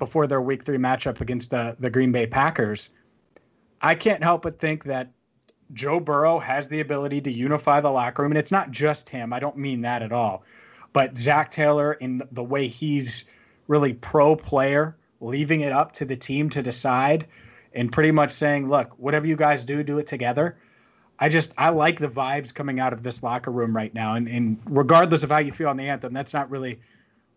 before 0.00 0.26
their 0.26 0.40
week 0.40 0.64
three 0.64 0.78
matchup 0.78 1.20
against 1.20 1.50
the, 1.50 1.76
the 1.78 1.88
Green 1.88 2.10
Bay 2.10 2.26
Packers, 2.26 2.90
I 3.80 3.94
can't 3.94 4.22
help 4.22 4.42
but 4.42 4.58
think 4.58 4.82
that 4.84 5.12
Joe 5.72 6.00
Burrow 6.00 6.40
has 6.40 6.68
the 6.68 6.80
ability 6.80 7.20
to 7.20 7.32
unify 7.32 7.80
the 7.80 7.90
locker 7.90 8.22
room. 8.22 8.32
And 8.32 8.38
it's 8.38 8.50
not 8.50 8.72
just 8.72 9.08
him. 9.08 9.32
I 9.32 9.38
don't 9.38 9.56
mean 9.56 9.82
that 9.82 10.02
at 10.02 10.10
all. 10.10 10.42
But 10.92 11.16
Zac 11.16 11.52
Taylor, 11.52 11.92
in 11.92 12.22
the 12.32 12.42
way 12.42 12.66
he's 12.66 13.26
really 13.68 13.92
pro 13.92 14.34
player, 14.34 14.96
leaving 15.20 15.60
it 15.60 15.72
up 15.72 15.92
to 15.92 16.04
the 16.04 16.16
team 16.16 16.50
to 16.50 16.62
decide 16.62 17.28
and 17.72 17.92
pretty 17.92 18.10
much 18.10 18.32
saying, 18.32 18.68
look, 18.68 18.92
whatever 18.98 19.26
you 19.26 19.36
guys 19.36 19.64
do, 19.64 19.84
do 19.84 19.98
it 19.98 20.08
together. 20.08 20.58
I 21.20 21.28
just 21.28 21.52
I 21.58 21.68
like 21.68 21.98
the 21.98 22.08
vibes 22.08 22.52
coming 22.52 22.80
out 22.80 22.92
of 22.92 23.02
this 23.02 23.22
locker 23.22 23.50
room 23.50 23.76
right 23.76 23.92
now, 23.92 24.14
and, 24.14 24.26
and 24.26 24.58
regardless 24.64 25.22
of 25.22 25.30
how 25.30 25.38
you 25.38 25.52
feel 25.52 25.68
on 25.68 25.76
the 25.76 25.86
anthem, 25.86 26.14
that's 26.14 26.32
not 26.32 26.50
really 26.50 26.80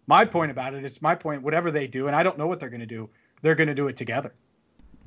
my 0.07 0.25
point 0.25 0.51
about 0.51 0.74
it. 0.74 0.83
It's 0.83 1.01
my 1.01 1.15
point. 1.15 1.41
Whatever 1.41 1.72
they 1.72 1.88
do, 1.88 2.07
and 2.07 2.15
I 2.15 2.24
don't 2.24 2.38
know 2.38 2.48
what 2.48 2.60
they're 2.60 2.69
going 2.69 2.79
to 2.81 2.86
do, 2.86 3.10
they're 3.41 3.55
going 3.55 3.67
to 3.67 3.75
do 3.75 3.88
it 3.88 3.98
together. 3.98 4.33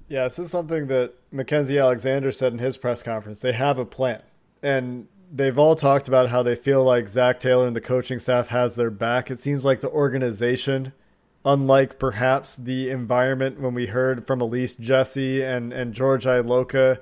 Yeah, 0.09 0.25
this 0.25 0.39
is 0.39 0.51
something 0.51 0.87
that 0.87 1.15
Mackensie 1.33 1.83
Alexander 1.83 2.31
said 2.31 2.53
in 2.53 2.59
his 2.59 2.77
press 2.77 3.03
conference. 3.03 3.41
They 3.41 3.53
have 3.53 3.79
a 3.79 3.85
plan, 3.85 4.23
and 4.63 5.09
they've 5.33 5.59
all 5.59 5.75
talked 5.75 6.07
about 6.07 6.29
how 6.29 6.43
they 6.43 6.55
feel 6.55 6.85
like 6.85 7.09
Zac 7.09 7.41
Taylor 7.41 7.67
and 7.67 7.75
the 7.75 7.81
coaching 7.81 8.19
staff 8.19 8.49
has 8.49 8.77
their 8.77 8.91
back. 8.91 9.31
It 9.31 9.39
seems 9.39 9.65
like 9.65 9.81
the 9.81 9.91
organization, 9.91 10.93
unlike 11.45 11.99
perhaps 11.99 12.55
the 12.55 12.91
environment 12.91 13.61
when 13.61 13.75
we 13.75 13.87
heard 13.87 14.27
from 14.27 14.41
Elise 14.41 14.77
Jesse 14.77 15.43
and 15.43 15.73
and 15.73 15.93
George 15.93 16.25
Iloka 16.25 16.99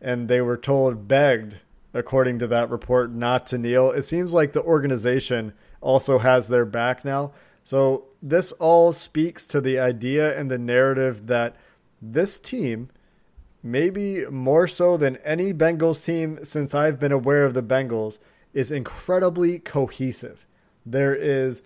and 0.00 0.28
they 0.28 0.40
were 0.40 0.56
told, 0.56 1.08
begged, 1.08 1.56
according 1.94 2.38
to 2.40 2.46
that 2.46 2.70
report, 2.70 3.10
not 3.12 3.46
to 3.48 3.58
kneel. 3.58 3.90
It 3.90 4.02
seems 4.02 4.34
like 4.34 4.52
the 4.52 4.62
organization 4.62 5.52
also 5.80 6.18
has 6.18 6.48
their 6.48 6.64
back 6.64 7.04
now. 7.04 7.32
So 7.64 8.04
this 8.22 8.52
all 8.52 8.92
speaks 8.92 9.46
to 9.48 9.60
the 9.60 9.78
idea 9.78 10.38
and 10.38 10.50
the 10.50 10.58
narrative 10.58 11.26
that 11.26 11.56
this 12.00 12.38
team, 12.38 12.90
maybe 13.62 14.24
more 14.26 14.68
so 14.68 14.96
than 14.96 15.16
any 15.18 15.52
Bengals 15.52 16.04
team 16.04 16.38
since 16.44 16.74
I've 16.74 17.00
been 17.00 17.12
aware 17.12 17.44
of 17.44 17.54
the 17.54 17.62
Bengals, 17.62 18.18
is 18.52 18.70
incredibly 18.70 19.58
cohesive. 19.58 20.46
There 20.84 21.14
is 21.14 21.62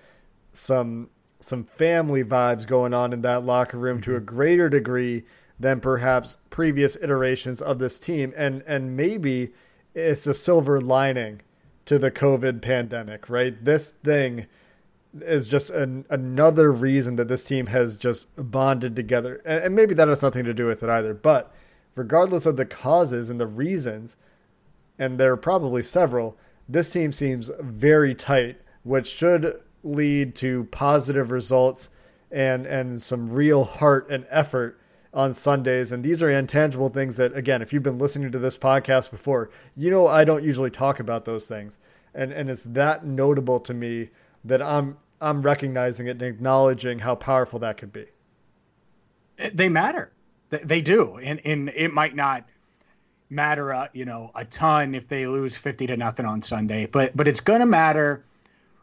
some 0.53 1.11
some 1.43 1.65
family 1.65 2.23
vibes 2.23 2.67
going 2.67 2.93
on 2.93 3.13
in 3.13 3.23
that 3.23 3.45
locker 3.45 3.79
room 3.79 4.01
to 4.03 4.15
a 4.15 4.17
mm-hmm. 4.17 4.25
greater 4.25 4.69
degree 4.69 5.25
than 5.59 5.81
perhaps 5.81 6.37
previous 6.51 6.97
iterations 6.97 7.61
of 7.61 7.79
this 7.79 7.99
team. 7.99 8.33
And 8.37 8.63
and 8.67 8.97
maybe 8.97 9.53
it's 9.95 10.27
a 10.27 10.35
silver 10.35 10.81
lining 10.81 11.43
to 11.87 11.99
the 11.99 12.11
COVID 12.11 12.63
pandemic, 12.63 13.29
right? 13.29 13.63
This 13.65 13.91
thing 13.91 14.47
is 15.21 15.49
just 15.49 15.71
an, 15.71 16.07
another 16.09 16.71
reason 16.71 17.17
that 17.17 17.29
this 17.29 17.43
team 17.43 17.67
has 17.67 17.99
just 17.99 18.29
bonded 18.37 18.95
together. 18.95 19.43
And, 19.45 19.65
and 19.65 19.75
maybe 19.75 19.95
that 19.95 20.09
has 20.09 20.23
nothing 20.23 20.45
to 20.45 20.55
do 20.55 20.67
with 20.67 20.83
it 20.83 20.89
either. 20.89 21.15
But 21.15 21.53
regardless 21.97 22.47
of 22.47 22.57
the 22.57 22.67
causes 22.67 23.31
and 23.31 23.41
the 23.41 23.47
reasons, 23.47 24.17
and 24.99 25.19
there 25.19 25.33
are 25.33 25.37
probably 25.37 25.83
several, 25.83 26.37
this 26.69 26.93
team 26.93 27.13
seems 27.13 27.51
very 27.59 28.15
tight, 28.15 28.61
which 28.85 29.09
should 29.09 29.61
lead 29.83 30.35
to 30.37 30.65
positive 30.71 31.31
results 31.31 31.91
and 32.31 32.67
and 32.67 33.03
some 33.03 33.27
real 33.27 33.65
heart 33.65 34.09
and 34.09 34.25
effort 34.29 34.80
on 35.13 35.33
Sundays. 35.33 35.93
And 35.93 36.05
these 36.05 36.23
are 36.23 36.31
intangible 36.31 36.89
things 36.89 37.17
that, 37.17 37.37
again, 37.37 37.63
if 37.63 37.73
you've 37.73 37.83
been 37.83 37.99
listening 37.99 38.31
to 38.33 38.39
this 38.39 38.57
podcast 38.57 39.11
before, 39.11 39.51
you 39.77 39.91
know 39.91 40.07
I 40.07 40.25
don't 40.25 40.45
usually 40.45 40.71
talk 40.71 41.01
about 41.01 41.25
those 41.25 41.47
things. 41.47 41.79
And 42.15 42.33
and 42.33 42.51
it's 42.51 42.65
that 42.65 43.05
notable 43.05 43.61
to 43.61 43.75
me 43.75 44.11
that 44.45 44.63
I'm 44.63 44.97
I'm 45.21 45.43
recognizing 45.43 46.07
it 46.07 46.13
and 46.13 46.23
acknowledging 46.23 46.99
how 46.99 47.15
powerful 47.15 47.59
that 47.61 47.77
could 47.77 47.93
be. 47.93 48.07
They 49.53 49.69
matter. 49.69 50.13
They 50.51 50.81
do. 50.81 51.19
And 51.19 51.41
and 51.45 51.71
it 51.71 51.93
might 51.93 52.15
not 52.15 52.45
matter 53.33 53.73
uh, 53.73 53.87
you 53.93 54.05
know 54.05 54.31
a 54.35 54.45
ton 54.45 54.95
if 54.95 55.07
they 55.07 55.27
lose 55.27 55.57
50 55.57 55.87
to 55.89 55.97
nothing 55.97 56.27
on 56.27 56.43
Sunday, 56.43 56.87
but 56.87 57.17
but 57.17 57.29
it's 57.29 57.41
going 57.41 57.61
to 57.61 57.67
matter 57.67 58.25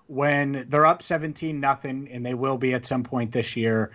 when 0.07 0.65
they're 0.69 0.85
up 0.85 1.03
17 1.03 1.59
nothing 1.59 2.07
and 2.11 2.25
they 2.25 2.33
will 2.33 2.57
be 2.57 2.73
at 2.73 2.85
some 2.85 3.03
point 3.03 3.33
this 3.33 3.57
year 3.57 3.91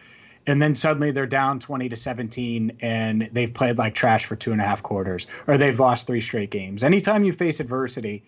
and 0.46 0.60
then 0.60 0.74
suddenly 0.74 1.10
they're 1.10 1.26
down 1.26 1.60
20 1.60 1.88
to 1.88 1.96
17 1.96 2.78
and 2.80 3.28
they've 3.32 3.52
played 3.52 3.78
like 3.78 3.94
trash 3.94 4.26
for 4.26 4.36
two 4.36 4.52
and 4.52 4.60
a 4.60 4.64
half 4.64 4.82
quarters 4.82 5.26
or 5.46 5.58
they've 5.58 5.78
lost 5.78 6.06
three 6.06 6.20
straight 6.20 6.50
games. 6.50 6.84
Anytime 6.84 7.24
you 7.24 7.32
face 7.32 7.60
adversity 7.60 8.24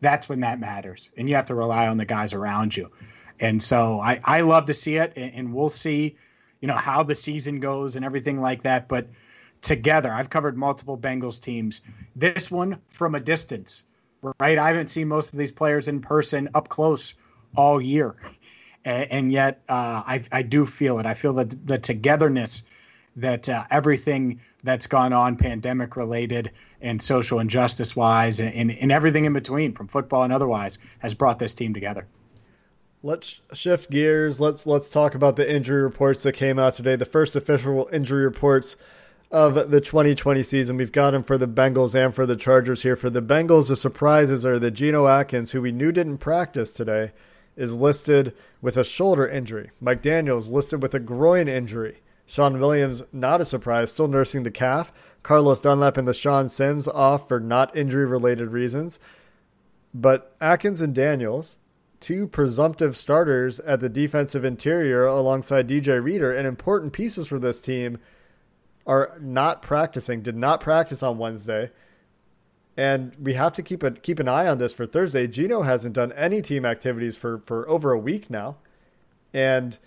that's 0.00 0.28
when 0.28 0.40
that 0.40 0.60
matters 0.60 1.10
and 1.16 1.28
you 1.28 1.34
have 1.36 1.46
to 1.46 1.54
rely 1.54 1.86
on 1.86 1.96
the 1.96 2.04
guys 2.04 2.32
around 2.32 2.76
you. 2.76 2.90
And 3.40 3.62
so 3.62 4.00
i, 4.00 4.20
I 4.24 4.40
love 4.42 4.66
to 4.66 4.74
see 4.74 4.96
it 4.96 5.12
and, 5.16 5.32
and 5.34 5.54
we'll 5.54 5.68
see 5.68 6.16
you 6.60 6.68
know 6.68 6.74
how 6.74 7.02
the 7.02 7.14
season 7.14 7.60
goes 7.60 7.96
and 7.96 8.04
everything 8.04 8.40
like 8.40 8.62
that. 8.62 8.88
But 8.88 9.08
together 9.62 10.12
i've 10.12 10.30
covered 10.30 10.56
multiple 10.56 10.98
bengals 10.98 11.40
teams. 11.40 11.80
This 12.14 12.50
one 12.50 12.78
from 12.88 13.14
a 13.14 13.20
distance 13.20 13.84
right? 14.40 14.58
I 14.58 14.68
haven't 14.68 14.88
seen 14.88 15.08
most 15.08 15.32
of 15.32 15.38
these 15.38 15.52
players 15.52 15.88
in 15.88 16.00
person 16.00 16.48
up 16.54 16.68
close 16.68 17.14
all 17.54 17.80
year 17.80 18.16
and, 18.86 19.32
yet 19.32 19.62
uh, 19.68 20.02
I, 20.06 20.22
I 20.30 20.42
do 20.42 20.64
feel 20.64 20.98
it. 20.98 21.06
I 21.06 21.14
feel 21.14 21.34
that 21.34 21.66
the 21.66 21.78
togetherness 21.78 22.62
that 23.16 23.48
uh, 23.48 23.64
everything 23.70 24.40
that's 24.62 24.86
gone 24.86 25.12
on, 25.12 25.36
pandemic 25.36 25.96
related 25.96 26.50
and 26.80 27.00
social 27.00 27.40
injustice 27.40 27.96
wise, 27.96 28.40
and, 28.40 28.52
and, 28.54 28.70
and 28.70 28.92
everything 28.92 29.24
in 29.24 29.32
between, 29.32 29.72
from 29.72 29.88
football 29.88 30.22
and 30.22 30.32
otherwise, 30.32 30.78
has 30.98 31.14
brought 31.14 31.38
this 31.38 31.54
team 31.54 31.72
together. 31.72 32.06
Let's 33.02 33.40
shift 33.52 33.90
gears. 33.90 34.40
Let's 34.40 34.66
let's 34.66 34.88
talk 34.88 35.14
about 35.14 35.36
the 35.36 35.50
injury 35.50 35.82
reports 35.82 36.22
that 36.24 36.32
came 36.32 36.58
out 36.58 36.74
today. 36.74 36.96
The 36.96 37.04
first 37.04 37.36
official 37.36 37.88
injury 37.92 38.24
reports 38.24 38.76
of 39.30 39.70
the 39.70 39.80
2020 39.80 40.42
season. 40.42 40.76
We've 40.76 40.92
got 40.92 41.10
them 41.10 41.22
for 41.22 41.36
the 41.36 41.48
Bengals 41.48 41.94
and 41.94 42.14
for 42.14 42.26
the 42.26 42.36
Chargers 42.36 42.82
here. 42.82 42.96
For 42.96 43.10
the 43.10 43.22
Bengals, 43.22 43.68
the 43.68 43.76
surprises 43.76 44.44
are 44.44 44.58
the 44.58 44.70
Geno 44.70 45.06
Atkins, 45.06 45.52
who 45.52 45.62
we 45.62 45.72
knew 45.72 45.92
didn't 45.92 46.18
practice 46.18 46.72
today, 46.72 47.12
is 47.56 47.76
listed 47.76 48.34
with 48.60 48.76
a 48.76 48.84
shoulder 48.84 49.26
injury. 49.26 49.70
Mike 49.80 50.02
Daniels 50.02 50.48
listed 50.48 50.82
with 50.82 50.94
a 50.94 51.00
groin 51.00 51.48
injury. 51.48 52.02
Shawn 52.26 52.58
Williams, 52.58 53.02
not 53.12 53.40
a 53.40 53.44
surprise, 53.44 53.92
still 53.92 54.08
nursing 54.08 54.42
the 54.42 54.50
calf. 54.50 54.92
Carlos 55.22 55.60
Dunlap 55.60 55.96
and 55.96 56.06
the 56.06 56.14
Sean 56.14 56.48
Sims 56.48 56.86
off 56.88 57.28
for 57.28 57.40
not 57.40 57.74
injury 57.76 58.04
related 58.04 58.50
reasons. 58.50 58.98
But 59.94 60.36
Atkins 60.40 60.82
and 60.82 60.94
Daniels, 60.94 61.56
two 62.00 62.26
presumptive 62.26 62.96
starters 62.96 63.58
at 63.60 63.80
the 63.80 63.88
defensive 63.88 64.44
interior 64.44 65.06
alongside 65.06 65.68
DJ 65.68 66.02
Reader 66.02 66.32
and 66.32 66.46
important 66.46 66.92
pieces 66.92 67.26
for 67.26 67.38
this 67.38 67.60
team, 67.60 67.98
are 68.86 69.16
not 69.20 69.62
practicing, 69.62 70.22
did 70.22 70.36
not 70.36 70.60
practice 70.60 71.02
on 71.02 71.18
Wednesday. 71.18 71.70
And 72.76 73.16
we 73.18 73.34
have 73.34 73.54
to 73.54 73.62
keep 73.62 73.82
a 73.82 73.90
keep 73.90 74.18
an 74.18 74.28
eye 74.28 74.46
on 74.46 74.58
this 74.58 74.72
for 74.72 74.84
Thursday. 74.84 75.26
Geno 75.26 75.62
hasn't 75.62 75.94
done 75.94 76.12
any 76.12 76.42
team 76.42 76.66
activities 76.66 77.16
for, 77.16 77.38
for 77.38 77.68
over 77.68 77.92
a 77.92 77.98
week 77.98 78.28
now. 78.28 78.56
And 79.32 79.78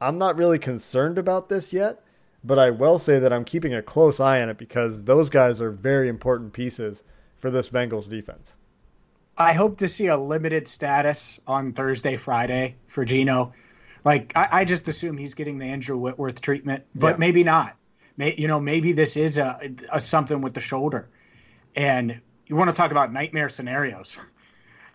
I'm 0.00 0.18
not 0.18 0.36
really 0.36 0.58
concerned 0.58 1.18
about 1.18 1.48
this 1.48 1.72
yet, 1.72 2.02
but 2.42 2.58
I 2.58 2.70
will 2.70 2.98
say 2.98 3.18
that 3.18 3.32
I'm 3.32 3.44
keeping 3.44 3.74
a 3.74 3.82
close 3.82 4.20
eye 4.20 4.42
on 4.42 4.48
it 4.48 4.58
because 4.58 5.04
those 5.04 5.30
guys 5.30 5.60
are 5.60 5.70
very 5.70 6.08
important 6.08 6.52
pieces 6.52 7.04
for 7.38 7.50
this 7.50 7.68
Bengals 7.68 8.08
defense. 8.08 8.56
I 9.36 9.52
hope 9.52 9.78
to 9.78 9.88
see 9.88 10.08
a 10.08 10.16
limited 10.16 10.68
status 10.68 11.40
on 11.46 11.72
Thursday, 11.72 12.16
Friday 12.16 12.76
for 12.86 13.04
Geno. 13.04 13.52
Like 14.04 14.32
I, 14.34 14.48
I 14.52 14.64
just 14.64 14.88
assume 14.88 15.16
he's 15.16 15.34
getting 15.34 15.58
the 15.58 15.66
Andrew 15.66 15.96
Whitworth 15.96 16.40
treatment, 16.40 16.84
but 16.94 17.14
yeah. 17.14 17.16
maybe 17.18 17.44
not. 17.44 17.76
May, 18.16 18.34
you 18.36 18.48
know, 18.48 18.60
maybe 18.60 18.92
this 18.92 19.16
is 19.16 19.38
a, 19.38 19.58
a 19.90 20.00
something 20.00 20.40
with 20.40 20.54
the 20.54 20.60
shoulder. 20.60 21.08
And 21.74 22.20
you 22.46 22.56
want 22.56 22.68
to 22.68 22.76
talk 22.76 22.90
about 22.90 23.12
nightmare 23.12 23.48
scenarios. 23.48 24.18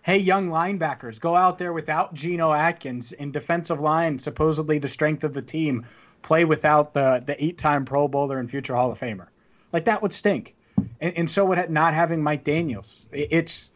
Hey, 0.02 0.18
young 0.18 0.48
linebackers, 0.48 1.20
go 1.20 1.36
out 1.36 1.58
there 1.58 1.72
without 1.72 2.14
Geno 2.14 2.52
Atkins 2.52 3.12
in 3.12 3.30
defensive 3.30 3.80
line, 3.80 4.18
supposedly 4.18 4.78
the 4.78 4.88
strength 4.88 5.24
of 5.24 5.34
the 5.34 5.42
team. 5.42 5.84
Play 6.22 6.44
without 6.44 6.94
the 6.94 7.22
the 7.24 7.42
eight 7.42 7.58
time 7.58 7.84
Pro 7.84 8.08
Bowler 8.08 8.38
and 8.38 8.50
future 8.50 8.74
Hall 8.74 8.90
of 8.90 8.98
Famer. 8.98 9.26
Like 9.72 9.84
that 9.84 10.02
would 10.02 10.12
stink. 10.12 10.54
And, 11.00 11.16
and 11.16 11.30
so 11.30 11.44
would 11.44 11.70
not 11.70 11.94
having 11.94 12.22
Mike 12.22 12.44
Daniels. 12.44 13.08
It's 13.12 13.70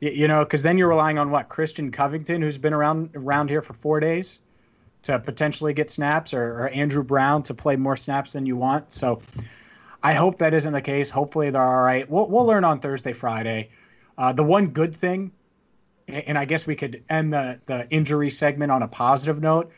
you 0.00 0.28
know 0.28 0.44
because 0.44 0.62
then 0.62 0.78
you're 0.78 0.88
relying 0.88 1.18
on 1.18 1.30
what 1.30 1.48
Christian 1.48 1.90
Covington, 1.90 2.42
who's 2.42 2.58
been 2.58 2.72
around 2.72 3.10
around 3.14 3.50
here 3.50 3.62
for 3.62 3.74
four 3.74 3.98
days, 3.98 4.40
to 5.02 5.18
potentially 5.18 5.72
get 5.72 5.90
snaps, 5.90 6.34
or, 6.34 6.64
or 6.64 6.68
Andrew 6.68 7.02
Brown 7.02 7.42
to 7.44 7.54
play 7.54 7.76
more 7.76 7.96
snaps 7.96 8.32
than 8.32 8.46
you 8.46 8.56
want. 8.56 8.92
So 8.92 9.20
I 10.02 10.14
hope 10.14 10.38
that 10.38 10.54
isn't 10.54 10.72
the 10.72 10.82
case. 10.82 11.10
Hopefully 11.10 11.50
they're 11.50 11.62
all 11.62 11.82
right. 11.82 12.08
We'll, 12.10 12.26
we'll 12.26 12.44
learn 12.44 12.64
on 12.64 12.80
Thursday, 12.80 13.12
Friday. 13.12 13.70
Uh, 14.18 14.32
the 14.32 14.42
one 14.42 14.68
good 14.68 14.94
thing, 14.94 15.32
and 16.08 16.36
I 16.36 16.44
guess 16.44 16.66
we 16.66 16.74
could 16.74 17.04
end 17.08 17.32
the, 17.32 17.60
the 17.66 17.88
injury 17.90 18.30
segment 18.30 18.72
on 18.72 18.82
a 18.82 18.88
positive 18.88 19.40
note. 19.40 19.70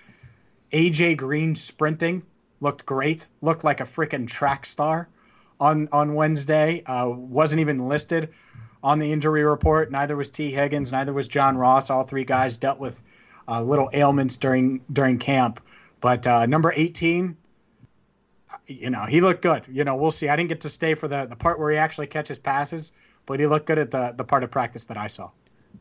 AJ 0.73 1.19
Green 1.19 1.55
sprinting 1.55 2.25
looked 2.61 2.87
great. 2.87 3.29
Looked 3.43 3.65
like 3.65 3.81
a 3.81 3.85
freaking 3.85 4.27
track 4.27 4.67
star 4.67 5.09
on 5.61 5.89
on 5.93 6.15
Wednesday. 6.15 6.83
Uh, 6.85 7.09
wasn't 7.09 7.61
even 7.61 7.87
listed 7.87 8.31
on 8.83 8.99
the 8.99 9.13
injury 9.13 9.45
report. 9.45 9.93
Neither 9.93 10.17
was 10.17 10.31
Tee 10.31 10.51
Higgins. 10.51 10.91
Neither 10.91 11.13
was 11.13 11.29
John 11.29 11.57
Ross. 11.57 11.91
All 11.91 12.03
three 12.03 12.25
guys 12.25 12.57
dealt 12.57 12.79
with 12.79 13.01
uh, 13.47 13.63
little 13.63 13.91
ailments 13.93 14.37
during 14.37 14.81
during 14.93 15.19
camp. 15.19 15.61
But 16.01 16.27
uh, 16.27 16.47
number 16.47 16.73
18, 16.75 17.37
you 18.67 18.91
know, 18.91 19.05
he 19.05 19.21
looked 19.21 19.43
good. 19.43 19.65
You 19.69 19.85
know, 19.85 19.97
we'll 19.97 20.11
see. 20.11 20.29
I 20.29 20.37
didn't 20.37 20.49
get 20.49 20.61
to 20.63 20.71
stay 20.71 20.95
for 20.95 21.09
the, 21.09 21.27
the 21.27 21.37
part 21.37 21.59
where 21.59 21.71
he 21.71 21.77
actually 21.77 22.07
catches 22.07 22.39
passes, 22.39 22.93
but 23.27 23.41
he 23.41 23.47
looked 23.47 23.67
good 23.67 23.79
at 23.79 23.91
the, 23.91 24.15
the 24.17 24.25
part 24.25 24.45
of 24.45 24.51
practice 24.51 24.85
that 24.87 24.97
I 24.97 25.07
saw. 25.07 25.31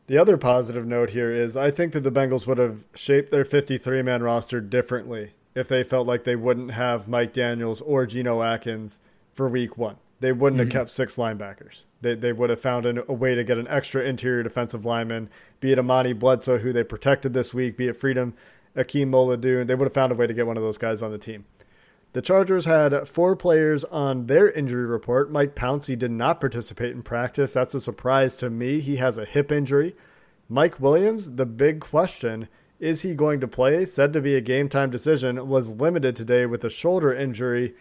The 0.06 0.18
other 0.18 0.36
positive 0.36 0.86
note 0.86 1.10
here 1.10 1.32
is 1.32 1.56
I 1.56 1.70
think 1.70 1.92
that 1.92 2.00
the 2.00 2.10
Bengals 2.10 2.46
would 2.46 2.58
have 2.58 2.84
shaped 2.94 3.30
their 3.30 3.44
53 3.44 4.02
man 4.02 4.22
roster 4.22 4.60
differently 4.60 5.32
if 5.54 5.68
they 5.68 5.82
felt 5.82 6.06
like 6.06 6.24
they 6.24 6.36
wouldn't 6.36 6.72
have 6.72 7.08
Mike 7.08 7.32
Daniels 7.32 7.80
or 7.80 8.06
Geno 8.06 8.42
Atkins 8.42 8.98
for 9.32 9.48
week 9.48 9.78
one. 9.78 9.96
They 10.20 10.32
wouldn't 10.32 10.60
mm-hmm. 10.60 10.70
have 10.70 10.80
kept 10.86 10.90
six 10.90 11.16
linebackers. 11.16 11.84
They, 12.00 12.14
they 12.14 12.32
would 12.32 12.50
have 12.50 12.60
found 12.60 12.86
an, 12.86 13.02
a 13.08 13.12
way 13.12 13.34
to 13.34 13.44
get 13.44 13.58
an 13.58 13.68
extra 13.68 14.02
interior 14.02 14.42
defensive 14.42 14.84
lineman, 14.84 15.28
be 15.60 15.72
it 15.72 15.78
Amani 15.78 16.12
Bledsoe, 16.12 16.58
who 16.58 16.72
they 16.72 16.84
protected 16.84 17.34
this 17.34 17.52
week, 17.52 17.76
be 17.76 17.88
it 17.88 17.96
Freedom 17.96 18.34
Akinmoladun. 18.76 19.66
They 19.66 19.74
would 19.74 19.86
have 19.86 19.94
found 19.94 20.12
a 20.12 20.14
way 20.14 20.26
to 20.26 20.34
get 20.34 20.46
one 20.46 20.56
of 20.56 20.62
those 20.62 20.78
guys 20.78 21.02
on 21.02 21.10
the 21.10 21.18
team. 21.18 21.44
The 22.14 22.22
Chargers 22.22 22.64
had 22.64 23.08
four 23.08 23.34
players 23.34 23.82
on 23.82 24.26
their 24.26 24.48
injury 24.48 24.86
report. 24.86 25.32
Mike 25.32 25.56
Pouncey 25.56 25.98
did 25.98 26.12
not 26.12 26.38
participate 26.38 26.92
in 26.92 27.02
practice. 27.02 27.54
That's 27.54 27.74
a 27.74 27.80
surprise 27.80 28.36
to 28.36 28.48
me. 28.48 28.78
He 28.78 28.96
has 28.96 29.18
a 29.18 29.24
hip 29.24 29.50
injury. 29.50 29.96
Mike 30.48 30.78
Williams, 30.78 31.32
the 31.32 31.44
big 31.44 31.80
question 31.80 32.48
is 32.78 33.02
he 33.02 33.14
going 33.14 33.40
to 33.40 33.48
play? 33.48 33.84
Said 33.84 34.12
to 34.12 34.20
be 34.20 34.36
a 34.36 34.40
game 34.40 34.68
time 34.68 34.90
decision, 34.90 35.48
was 35.48 35.74
limited 35.74 36.14
today 36.14 36.46
with 36.46 36.62
a 36.62 36.70
shoulder 36.70 37.12
injury. 37.12 37.74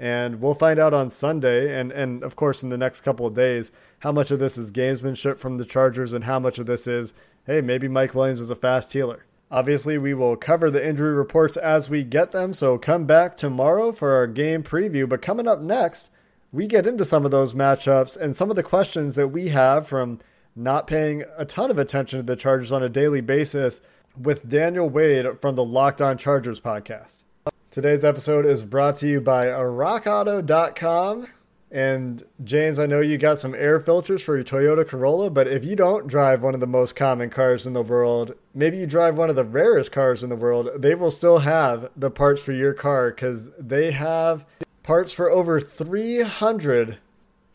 And 0.00 0.40
we'll 0.40 0.54
find 0.54 0.80
out 0.80 0.92
on 0.92 1.08
Sunday, 1.08 1.78
and, 1.78 1.92
and 1.92 2.24
of 2.24 2.34
course 2.34 2.64
in 2.64 2.70
the 2.70 2.76
next 2.76 3.02
couple 3.02 3.24
of 3.24 3.34
days, 3.34 3.70
how 4.00 4.10
much 4.10 4.32
of 4.32 4.40
this 4.40 4.58
is 4.58 4.72
gamesmanship 4.72 5.38
from 5.38 5.58
the 5.58 5.64
Chargers 5.64 6.12
and 6.12 6.24
how 6.24 6.40
much 6.40 6.58
of 6.58 6.66
this 6.66 6.88
is, 6.88 7.14
hey, 7.46 7.60
maybe 7.60 7.86
Mike 7.86 8.16
Williams 8.16 8.40
is 8.40 8.50
a 8.50 8.56
fast 8.56 8.94
healer. 8.94 9.26
Obviously, 9.50 9.96
we 9.96 10.12
will 10.12 10.36
cover 10.36 10.70
the 10.70 10.86
injury 10.86 11.14
reports 11.14 11.56
as 11.56 11.88
we 11.88 12.02
get 12.02 12.32
them, 12.32 12.52
so 12.52 12.78
come 12.78 13.04
back 13.04 13.36
tomorrow 13.36 13.92
for 13.92 14.14
our 14.14 14.26
game 14.26 14.62
preview. 14.62 15.08
But 15.08 15.22
coming 15.22 15.46
up 15.46 15.60
next, 15.60 16.10
we 16.52 16.66
get 16.66 16.86
into 16.86 17.04
some 17.04 17.24
of 17.24 17.30
those 17.30 17.54
matchups 17.54 18.16
and 18.16 18.36
some 18.36 18.50
of 18.50 18.56
the 18.56 18.62
questions 18.62 19.14
that 19.14 19.28
we 19.28 19.48
have 19.48 19.86
from 19.86 20.18
not 20.56 20.86
paying 20.86 21.22
a 21.36 21.44
ton 21.44 21.70
of 21.70 21.78
attention 21.78 22.18
to 22.18 22.22
the 22.24 22.34
Chargers 22.34 22.72
on 22.72 22.82
a 22.82 22.88
daily 22.88 23.20
basis 23.20 23.80
with 24.20 24.48
Daniel 24.48 24.88
Wade 24.88 25.26
from 25.40 25.54
the 25.54 25.64
Locked 25.64 26.00
On 26.00 26.16
Chargers 26.18 26.60
podcast. 26.60 27.22
Today's 27.70 28.04
episode 28.04 28.46
is 28.46 28.62
brought 28.62 28.96
to 28.98 29.06
you 29.06 29.20
by 29.20 29.46
RockAuto.com. 29.46 31.28
And 31.70 32.22
James, 32.44 32.78
I 32.78 32.86
know 32.86 33.00
you 33.00 33.18
got 33.18 33.38
some 33.38 33.54
air 33.54 33.80
filters 33.80 34.22
for 34.22 34.36
your 34.36 34.44
Toyota 34.44 34.86
Corolla, 34.86 35.30
but 35.30 35.48
if 35.48 35.64
you 35.64 35.74
don't 35.74 36.06
drive 36.06 36.42
one 36.42 36.54
of 36.54 36.60
the 36.60 36.66
most 36.66 36.94
common 36.94 37.28
cars 37.28 37.66
in 37.66 37.72
the 37.72 37.82
world, 37.82 38.34
maybe 38.54 38.78
you 38.78 38.86
drive 38.86 39.18
one 39.18 39.30
of 39.30 39.36
the 39.36 39.44
rarest 39.44 39.90
cars 39.90 40.22
in 40.22 40.30
the 40.30 40.36
world, 40.36 40.70
they 40.76 40.94
will 40.94 41.10
still 41.10 41.38
have 41.38 41.90
the 41.96 42.10
parts 42.10 42.40
for 42.40 42.52
your 42.52 42.72
car 42.72 43.10
because 43.10 43.50
they 43.58 43.90
have 43.90 44.46
parts 44.84 45.12
for 45.12 45.28
over 45.28 45.58
300. 45.58 46.98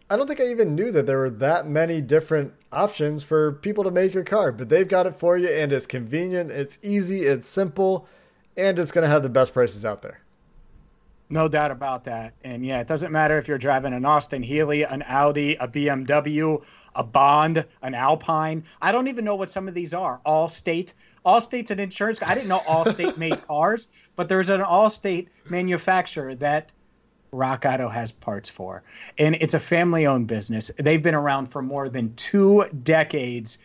I 0.09 0.17
don't 0.17 0.27
think 0.27 0.41
I 0.41 0.51
even 0.51 0.75
knew 0.75 0.91
that 0.91 1.05
there 1.05 1.19
were 1.19 1.29
that 1.29 1.65
many 1.65 2.01
different 2.01 2.53
options 2.69 3.23
for 3.23 3.53
people 3.53 3.85
to 3.85 3.91
make 3.91 4.13
your 4.13 4.25
car, 4.25 4.51
but 4.51 4.67
they've 4.67 4.87
got 4.87 5.05
it 5.05 5.17
for 5.17 5.37
you 5.37 5.47
and 5.47 5.71
it's 5.71 5.87
convenient, 5.87 6.51
it's 6.51 6.77
easy, 6.83 7.21
it's 7.21 7.47
simple, 7.47 8.07
and 8.57 8.77
it's 8.77 8.91
going 8.91 9.03
to 9.03 9.09
have 9.09 9.23
the 9.23 9.29
best 9.29 9.53
prices 9.53 9.85
out 9.85 10.01
there. 10.01 10.20
No 11.31 11.47
doubt 11.47 11.71
about 11.71 12.03
that. 12.03 12.33
And 12.43 12.65
yeah, 12.65 12.81
it 12.81 12.87
doesn't 12.87 13.11
matter 13.11 13.37
if 13.37 13.47
you're 13.47 13.57
driving 13.57 13.93
an 13.93 14.03
Austin 14.03 14.43
Healey, 14.43 14.83
an 14.83 15.01
Audi, 15.07 15.55
a 15.55 15.65
BMW, 15.65 16.61
a 16.93 17.03
Bond, 17.05 17.65
an 17.81 17.95
Alpine. 17.95 18.65
I 18.81 18.91
don't 18.91 19.07
even 19.07 19.23
know 19.23 19.35
what 19.35 19.49
some 19.49 19.69
of 19.69 19.73
these 19.73 19.93
are. 19.93 20.19
Allstate. 20.25 20.93
Allstate's 21.25 21.71
an 21.71 21.79
insurance. 21.79 22.21
I 22.21 22.35
didn't 22.35 22.49
know 22.49 22.59
Allstate 22.59 23.15
made 23.15 23.41
cars, 23.47 23.87
but 24.17 24.27
there's 24.27 24.49
an 24.49 24.59
Allstate 24.59 25.27
manufacturer 25.49 26.35
that 26.35 26.73
Rock 27.31 27.63
Auto 27.65 27.87
has 27.87 28.11
parts 28.11 28.49
for. 28.49 28.83
And 29.17 29.37
it's 29.39 29.53
a 29.53 29.59
family 29.59 30.07
owned 30.07 30.27
business. 30.27 30.69
They've 30.77 31.01
been 31.01 31.15
around 31.15 31.45
for 31.45 31.61
more 31.61 31.87
than 31.87 32.13
two 32.15 32.65
decades 32.83 33.57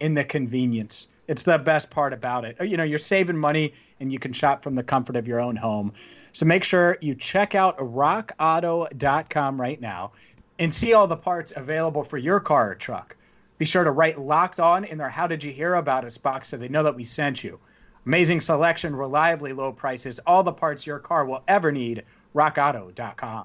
in 0.00 0.14
the 0.14 0.24
convenience. 0.24 1.06
It's 1.28 1.44
the 1.44 1.58
best 1.58 1.90
part 1.90 2.12
about 2.12 2.44
it. 2.44 2.56
You 2.60 2.76
know, 2.76 2.82
you're 2.82 2.98
saving 2.98 3.36
money 3.36 3.74
and 4.00 4.12
you 4.12 4.18
can 4.18 4.32
shop 4.32 4.62
from 4.62 4.74
the 4.74 4.82
comfort 4.82 5.16
of 5.16 5.28
your 5.28 5.40
own 5.40 5.56
home. 5.56 5.92
So 6.32 6.46
make 6.46 6.64
sure 6.64 6.98
you 7.00 7.14
check 7.14 7.54
out 7.54 7.78
rockauto.com 7.78 9.60
right 9.60 9.80
now 9.80 10.12
and 10.58 10.74
see 10.74 10.92
all 10.92 11.06
the 11.06 11.16
parts 11.16 11.52
available 11.54 12.02
for 12.02 12.18
your 12.18 12.40
car 12.40 12.72
or 12.72 12.74
truck. 12.74 13.16
Be 13.58 13.64
sure 13.64 13.84
to 13.84 13.92
write 13.92 14.18
locked 14.18 14.58
on 14.58 14.84
in 14.84 14.98
their 14.98 15.08
How 15.08 15.26
Did 15.26 15.44
You 15.44 15.52
Hear 15.52 15.74
About 15.74 16.04
Us 16.04 16.18
box 16.18 16.48
so 16.48 16.56
they 16.56 16.68
know 16.68 16.82
that 16.82 16.96
we 16.96 17.04
sent 17.04 17.44
you. 17.44 17.60
Amazing 18.06 18.40
selection, 18.40 18.96
reliably 18.96 19.52
low 19.52 19.70
prices, 19.70 20.18
all 20.26 20.42
the 20.42 20.52
parts 20.52 20.86
your 20.86 20.98
car 20.98 21.24
will 21.24 21.44
ever 21.46 21.70
need. 21.70 22.02
RockAuto.com. 22.34 23.44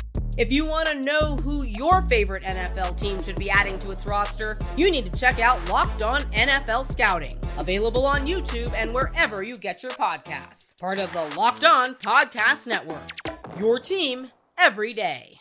If 0.37 0.49
you 0.49 0.65
want 0.65 0.87
to 0.87 0.95
know 0.95 1.35
who 1.35 1.63
your 1.63 2.03
favorite 2.03 2.43
NFL 2.43 2.97
team 2.97 3.21
should 3.21 3.35
be 3.35 3.49
adding 3.49 3.77
to 3.79 3.91
its 3.91 4.05
roster, 4.05 4.57
you 4.77 4.89
need 4.89 5.11
to 5.11 5.19
check 5.19 5.39
out 5.39 5.69
Locked 5.69 6.01
On 6.01 6.21
NFL 6.31 6.89
Scouting, 6.89 7.37
available 7.57 8.05
on 8.05 8.25
YouTube 8.25 8.71
and 8.73 8.93
wherever 8.93 9.43
you 9.43 9.57
get 9.57 9.83
your 9.83 9.91
podcasts. 9.91 10.79
Part 10.79 10.99
of 10.99 11.11
the 11.11 11.25
Locked 11.37 11.65
On 11.65 11.95
Podcast 11.95 12.65
Network. 12.65 13.09
Your 13.59 13.77
team 13.77 14.31
every 14.57 14.93
day. 14.93 15.37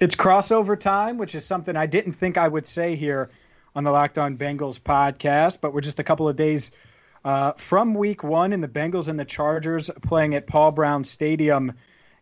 It's 0.00 0.16
crossover 0.16 0.78
time, 0.78 1.16
which 1.16 1.36
is 1.36 1.46
something 1.46 1.76
I 1.76 1.86
didn't 1.86 2.14
think 2.14 2.36
I 2.36 2.48
would 2.48 2.66
say 2.66 2.96
here 2.96 3.30
on 3.76 3.84
the 3.84 3.92
Locked 3.92 4.18
On 4.18 4.36
Bengals 4.36 4.80
podcast, 4.80 5.58
but 5.60 5.72
we're 5.72 5.80
just 5.80 6.00
a 6.00 6.04
couple 6.04 6.28
of 6.28 6.34
days 6.34 6.72
uh, 7.24 7.52
from 7.52 7.94
week 7.94 8.24
one, 8.24 8.52
in 8.52 8.60
the 8.60 8.68
Bengals 8.68 9.06
and 9.06 9.18
the 9.18 9.24
Chargers 9.24 9.90
playing 10.02 10.34
at 10.34 10.48
Paul 10.48 10.72
Brown 10.72 11.04
Stadium. 11.04 11.72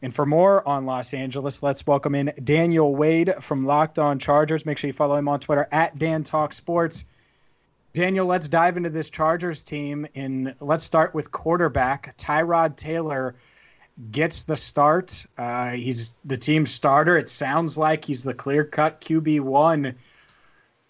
And 0.03 0.15
for 0.15 0.25
more 0.25 0.67
on 0.67 0.87
Los 0.87 1.13
Angeles, 1.13 1.63
let's 1.63 1.87
welcome 1.87 2.15
in 2.15 2.33
Daniel 2.43 2.95
Wade 2.95 3.35
from 3.41 3.67
Locked 3.67 3.99
On 3.99 4.19
Chargers. 4.19 4.65
Make 4.65 4.79
sure 4.79 4.89
you 4.89 4.95
follow 4.95 5.17
him 5.17 5.29
on 5.29 5.41
Twitter 5.41 5.69
at 5.71 5.99
Dan 5.99 6.25
Talk 6.25 6.55
Sports. 6.55 7.05
Daniel, 7.93 8.25
let's 8.25 8.49
dive 8.49 8.79
into 8.79 8.89
this 8.89 9.11
Chargers 9.11 9.63
team, 9.63 10.07
and 10.15 10.55
let's 10.61 10.85
start 10.85 11.13
with 11.13 11.33
quarterback 11.33 12.17
Tyrod 12.17 12.77
Taylor 12.77 13.35
gets 14.11 14.45
the 14.45 14.57
start. 14.57 15.27
Uh, 15.37 15.71
he's 15.71 16.15
the 16.25 16.37
team 16.37 16.65
starter. 16.65 17.19
It 17.19 17.29
sounds 17.29 17.77
like 17.77 18.05
he's 18.05 18.23
the 18.23 18.33
clear 18.33 18.65
cut 18.65 19.03
QB 19.03 19.41
one. 19.41 19.97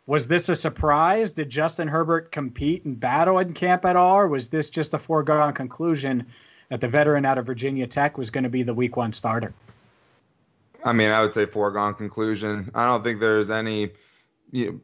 Was 0.07 0.29
this 0.29 0.49
a 0.49 0.55
surprise? 0.55 1.33
Did 1.33 1.51
Justin 1.51 1.89
Herbert 1.89 2.31
compete 2.31 2.85
and 2.85 3.01
battle 3.01 3.39
in 3.39 3.55
camp 3.55 3.85
at 3.85 3.97
all, 3.97 4.19
or 4.19 4.29
was 4.29 4.49
this 4.49 4.71
just 4.71 4.95
a 4.95 4.99
foregone 4.99 5.53
conclusion 5.53 6.27
that 6.71 6.81
the 6.81 6.89
veteran 6.89 7.27
out 7.27 7.37
of 7.37 7.47
Virginia 7.47 7.87
Tech 7.87 8.17
was 8.17 8.31
going 8.31 8.45
to 8.45 8.51
be 8.51 8.63
the 8.63 8.75
week 8.75 8.97
one 8.97 9.13
starter? 9.13 9.53
I 10.85 10.93
mean, 10.93 11.11
I 11.11 11.21
would 11.21 11.35
say 11.35 11.45
foregone 11.45 11.95
conclusion. 11.95 12.71
I 12.75 12.87
don't 12.87 13.05
think 13.05 13.21
there's 13.21 13.51
any 13.51 13.91
you 14.51 14.67
know, 14.67 14.81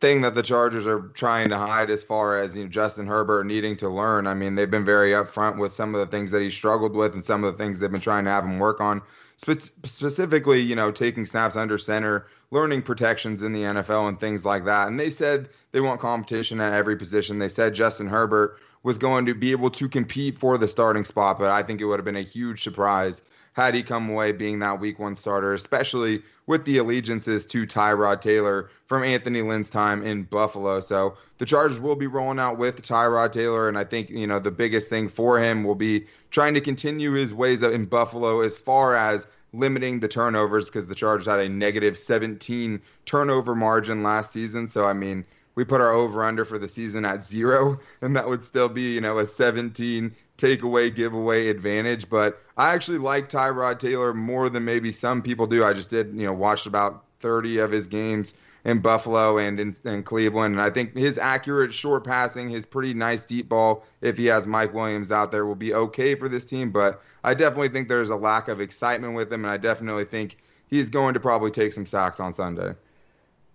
thing 0.00 0.20
that 0.22 0.34
the 0.34 0.42
Chargers 0.42 0.86
are 0.86 1.00
trying 1.14 1.48
to 1.48 1.58
hide 1.58 1.90
as 1.90 2.04
far 2.04 2.38
as 2.38 2.56
you 2.56 2.64
know, 2.64 2.68
Justin 2.68 3.06
Herbert 3.06 3.44
needing 3.44 3.76
to 3.78 3.88
learn. 3.88 4.26
I 4.26 4.34
mean, 4.34 4.54
they've 4.54 4.70
been 4.70 4.84
very 4.84 5.10
upfront 5.10 5.58
with 5.58 5.72
some 5.72 5.94
of 5.94 6.00
the 6.00 6.06
things 6.06 6.30
that 6.30 6.42
he 6.42 6.50
struggled 6.50 6.94
with 6.94 7.14
and 7.14 7.24
some 7.24 7.42
of 7.42 7.56
the 7.56 7.62
things 7.62 7.78
they've 7.78 7.90
been 7.90 8.00
trying 8.00 8.24
to 8.24 8.30
have 8.30 8.44
him 8.44 8.58
work 8.58 8.80
on. 8.80 9.02
Spe- 9.38 9.72
specifically, 9.84 10.60
you 10.60 10.76
know, 10.76 10.92
taking 10.92 11.24
snaps 11.26 11.56
under 11.56 11.78
center, 11.78 12.26
learning 12.50 12.82
protections 12.82 13.42
in 13.42 13.52
the 13.52 13.62
NFL, 13.62 14.08
and 14.08 14.20
things 14.20 14.44
like 14.44 14.64
that. 14.66 14.88
And 14.88 15.00
they 15.00 15.10
said 15.10 15.48
they 15.72 15.80
want 15.80 16.00
competition 16.00 16.60
at 16.60 16.74
every 16.74 16.96
position. 16.96 17.38
They 17.38 17.48
said 17.48 17.74
Justin 17.74 18.08
Herbert 18.08 18.58
was 18.82 18.98
going 18.98 19.26
to 19.26 19.34
be 19.34 19.52
able 19.52 19.70
to 19.70 19.88
compete 19.88 20.38
for 20.38 20.58
the 20.58 20.68
starting 20.68 21.04
spot, 21.04 21.38
but 21.38 21.50
I 21.50 21.62
think 21.62 21.80
it 21.80 21.84
would 21.84 21.98
have 21.98 22.04
been 22.04 22.16
a 22.16 22.22
huge 22.22 22.62
surprise 22.62 23.22
had 23.54 23.74
he 23.74 23.82
come 23.82 24.08
away 24.08 24.32
being 24.32 24.58
that 24.60 24.80
week 24.80 24.98
one 24.98 25.14
starter, 25.14 25.52
especially 25.52 26.22
with 26.46 26.64
the 26.64 26.78
allegiances 26.78 27.44
to 27.46 27.66
Tyrod 27.66 28.20
Taylor 28.22 28.70
from 28.86 29.04
Anthony 29.04 29.42
Lynn's 29.42 29.70
time 29.70 30.02
in 30.02 30.22
Buffalo. 30.22 30.80
So 30.80 31.16
the 31.38 31.44
Chargers 31.44 31.78
will 31.78 31.94
be 31.94 32.06
rolling 32.06 32.38
out 32.38 32.58
with 32.58 32.82
Tyrod 32.82 33.32
Taylor, 33.32 33.68
and 33.68 33.76
I 33.76 33.84
think 33.84 34.10
you 34.10 34.26
know 34.26 34.38
the 34.38 34.50
biggest 34.50 34.88
thing 34.88 35.08
for 35.08 35.38
him 35.38 35.64
will 35.64 35.74
be 35.74 36.06
trying 36.30 36.54
to 36.54 36.60
continue 36.60 37.12
his 37.12 37.34
ways 37.34 37.62
in 37.62 37.84
Buffalo 37.84 38.40
as 38.40 38.56
far 38.56 38.96
as 38.96 39.26
limiting 39.52 40.00
the 40.00 40.08
turnovers 40.08 40.66
because 40.66 40.86
the 40.86 40.94
Chargers 40.94 41.26
had 41.26 41.40
a 41.40 41.48
negative 41.48 41.98
17 41.98 42.80
turnover 43.04 43.54
margin 43.54 44.02
last 44.02 44.32
season. 44.32 44.66
So 44.66 44.86
I 44.86 44.94
mean 44.94 45.26
we 45.54 45.64
put 45.64 45.80
our 45.80 45.92
over 45.92 46.24
under 46.24 46.44
for 46.44 46.58
the 46.58 46.68
season 46.68 47.04
at 47.04 47.24
zero, 47.24 47.78
and 48.00 48.16
that 48.16 48.28
would 48.28 48.44
still 48.44 48.68
be, 48.68 48.92
you 48.94 49.00
know, 49.00 49.18
a 49.18 49.26
17 49.26 50.14
takeaway 50.38 50.94
giveaway 50.94 51.48
advantage. 51.48 52.08
But 52.08 52.40
I 52.56 52.72
actually 52.72 52.98
like 52.98 53.28
Tyrod 53.28 53.78
Taylor 53.78 54.14
more 54.14 54.48
than 54.48 54.64
maybe 54.64 54.92
some 54.92 55.22
people 55.22 55.46
do. 55.46 55.64
I 55.64 55.72
just 55.72 55.90
did, 55.90 56.14
you 56.14 56.24
know, 56.24 56.32
watched 56.32 56.66
about 56.66 57.04
30 57.20 57.58
of 57.58 57.70
his 57.70 57.86
games 57.86 58.34
in 58.64 58.78
Buffalo 58.78 59.38
and 59.38 59.58
in, 59.58 59.76
in, 59.84 60.02
Cleveland. 60.04 60.54
And 60.54 60.62
I 60.62 60.70
think 60.70 60.96
his 60.96 61.18
accurate 61.18 61.74
short 61.74 62.04
passing, 62.04 62.48
his 62.48 62.64
pretty 62.64 62.94
nice 62.94 63.24
deep 63.24 63.48
ball, 63.48 63.84
if 64.00 64.16
he 64.16 64.26
has 64.26 64.46
Mike 64.46 64.72
Williams 64.72 65.10
out 65.10 65.32
there, 65.32 65.44
will 65.44 65.54
be 65.54 65.74
okay 65.74 66.14
for 66.14 66.28
this 66.28 66.44
team. 66.44 66.70
But 66.70 67.02
I 67.24 67.34
definitely 67.34 67.70
think 67.70 67.88
there's 67.88 68.10
a 68.10 68.16
lack 68.16 68.48
of 68.48 68.60
excitement 68.60 69.14
with 69.14 69.32
him, 69.32 69.44
and 69.44 69.52
I 69.52 69.56
definitely 69.56 70.04
think 70.04 70.38
he's 70.68 70.88
going 70.90 71.14
to 71.14 71.20
probably 71.20 71.50
take 71.50 71.72
some 71.72 71.86
sacks 71.86 72.20
on 72.20 72.32
Sunday 72.32 72.74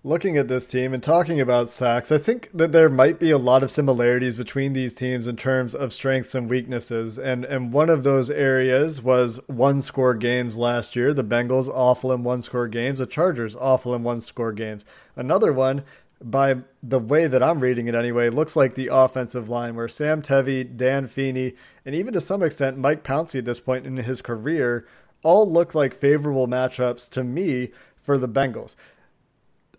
looking 0.08 0.38
at 0.38 0.48
this 0.48 0.66
team 0.66 0.94
and 0.94 1.04
talking 1.04 1.42
about 1.42 1.68
sacks, 1.68 2.14
I 2.14 2.18
think 2.18 2.50
that 2.54 2.72
there 2.72 2.90
might 2.90 3.20
be 3.20 3.30
a 3.30 3.38
lot 3.38 3.62
of 3.62 3.70
similarities 3.70 4.36
between 4.36 4.72
these 4.72 4.96
teams 4.96 5.28
in 5.28 5.36
terms 5.36 5.76
of 5.76 5.92
strengths 5.92 6.34
and 6.34 6.50
weaknesses. 6.50 7.20
And 7.20 7.44
and 7.44 7.74
one 7.74 7.90
of 7.90 8.04
those 8.04 8.30
areas 8.30 9.02
was 9.02 9.38
one 9.48 9.82
score 9.82 10.14
games 10.14 10.58
last 10.58 10.96
year. 10.96 11.14
The 11.14 11.26
Bengals 11.26 11.68
awful 11.68 12.14
in 12.14 12.24
one 12.24 12.42
score 12.42 12.70
games, 12.70 13.00
the 13.00 13.06
Chargers 13.06 13.54
awful 13.54 13.94
in 13.94 14.04
one 14.04 14.22
score 14.22 14.54
games. 14.54 14.86
Another 15.18 15.52
one 15.52 15.84
by 16.20 16.56
the 16.82 16.98
way 16.98 17.28
that 17.28 17.44
I'm 17.44 17.60
reading 17.60 17.88
it 17.88 17.94
anyway, 17.94 18.30
looks 18.30 18.56
like 18.56 18.74
the 18.74 18.90
offensive 18.92 19.50
line 19.50 19.76
where 19.76 19.88
Sam 19.88 20.24
Tevi, 20.24 20.76
Dan 20.76 21.06
Feeney, 21.06 21.54
and 21.86 21.94
even 21.94 22.14
to 22.14 22.22
some 22.22 22.42
extent 22.42 22.80
Mike 22.80 23.04
Pouncey 23.04 23.40
at 23.40 23.46
this 23.46 23.60
point 23.60 23.86
in 23.86 23.98
his 23.98 24.24
career 24.24 24.88
all 25.22 25.52
look 25.52 25.76
like 25.76 25.94
favorable 25.94 26.48
matchups 26.48 27.08
to 27.12 27.24
me 27.24 27.70
for 28.02 28.18
the 28.18 28.28
Bengals. 28.28 28.76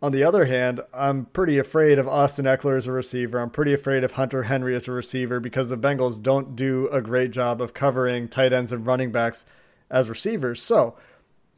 On 0.00 0.12
the 0.12 0.22
other 0.22 0.44
hand, 0.44 0.80
I'm 0.94 1.24
pretty 1.26 1.58
afraid 1.58 1.98
of 1.98 2.06
Austin 2.06 2.44
Ekeler 2.44 2.76
as 2.76 2.86
a 2.86 2.92
receiver. 2.92 3.40
I'm 3.40 3.50
pretty 3.50 3.74
afraid 3.74 4.04
of 4.04 4.12
Hunter 4.12 4.44
Henry 4.44 4.76
as 4.76 4.86
a 4.86 4.92
receiver 4.92 5.40
because 5.40 5.70
the 5.70 5.76
Bengals 5.76 6.22
don't 6.22 6.54
do 6.54 6.88
a 6.92 7.02
great 7.02 7.32
job 7.32 7.60
of 7.60 7.74
covering 7.74 8.28
tight 8.28 8.52
ends 8.52 8.70
and 8.70 8.86
running 8.86 9.10
backs 9.10 9.44
as 9.90 10.08
receivers. 10.08 10.62
So, 10.62 10.94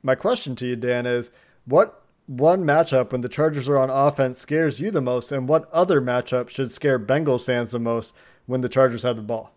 my 0.02 0.14
question 0.14 0.56
to 0.56 0.66
you, 0.66 0.76
Dan, 0.76 1.04
is 1.04 1.30
what 1.66 2.02
one 2.26 2.64
matchup 2.64 3.12
when 3.12 3.20
the 3.20 3.28
Chargers 3.28 3.68
are 3.68 3.76
on 3.76 3.90
offense 3.90 4.38
scares 4.38 4.80
you 4.80 4.90
the 4.90 5.02
most, 5.02 5.32
and 5.32 5.46
what 5.46 5.68
other 5.70 6.00
matchup 6.00 6.48
should 6.48 6.70
scare 6.70 6.98
Bengals 6.98 7.44
fans 7.44 7.72
the 7.72 7.78
most 7.78 8.14
when 8.46 8.62
the 8.62 8.68
Chargers 8.70 9.02
have 9.02 9.16
the 9.16 9.22
ball? 9.22 9.52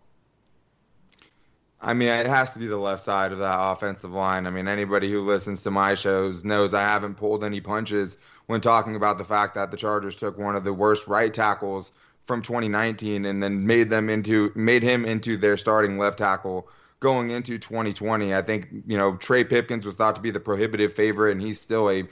I 1.80 1.94
mean, 1.94 2.08
it 2.08 2.26
has 2.26 2.52
to 2.54 2.58
be 2.58 2.66
the 2.66 2.76
left 2.76 3.02
side 3.02 3.32
of 3.32 3.38
that 3.38 3.58
offensive 3.58 4.12
line. 4.12 4.46
I 4.46 4.50
mean, 4.50 4.68
anybody 4.68 5.10
who 5.10 5.20
listens 5.20 5.62
to 5.62 5.70
my 5.70 5.94
shows 5.94 6.44
knows 6.44 6.74
I 6.74 6.82
haven't 6.82 7.14
pulled 7.14 7.44
any 7.44 7.60
punches 7.60 8.18
when 8.46 8.60
talking 8.60 8.96
about 8.96 9.18
the 9.18 9.24
fact 9.24 9.54
that 9.54 9.70
the 9.70 9.76
Chargers 9.76 10.16
took 10.16 10.38
one 10.38 10.56
of 10.56 10.64
the 10.64 10.72
worst 10.72 11.06
right 11.06 11.32
tackles 11.32 11.92
from 12.24 12.42
2019 12.42 13.24
and 13.24 13.42
then 13.42 13.66
made 13.66 13.90
them 13.90 14.08
into 14.08 14.52
made 14.54 14.82
him 14.82 15.04
into 15.04 15.36
their 15.36 15.56
starting 15.56 15.98
left 15.98 16.18
tackle 16.18 16.68
going 17.00 17.30
into 17.30 17.58
2020. 17.58 18.34
I 18.34 18.42
think 18.42 18.68
you 18.86 18.96
know 18.96 19.16
Trey 19.16 19.44
Pipkins 19.44 19.84
was 19.84 19.94
thought 19.94 20.16
to 20.16 20.22
be 20.22 20.30
the 20.30 20.40
prohibitive 20.40 20.92
favorite, 20.92 21.32
and 21.32 21.40
he's 21.40 21.60
still 21.60 21.90
a 21.90 22.04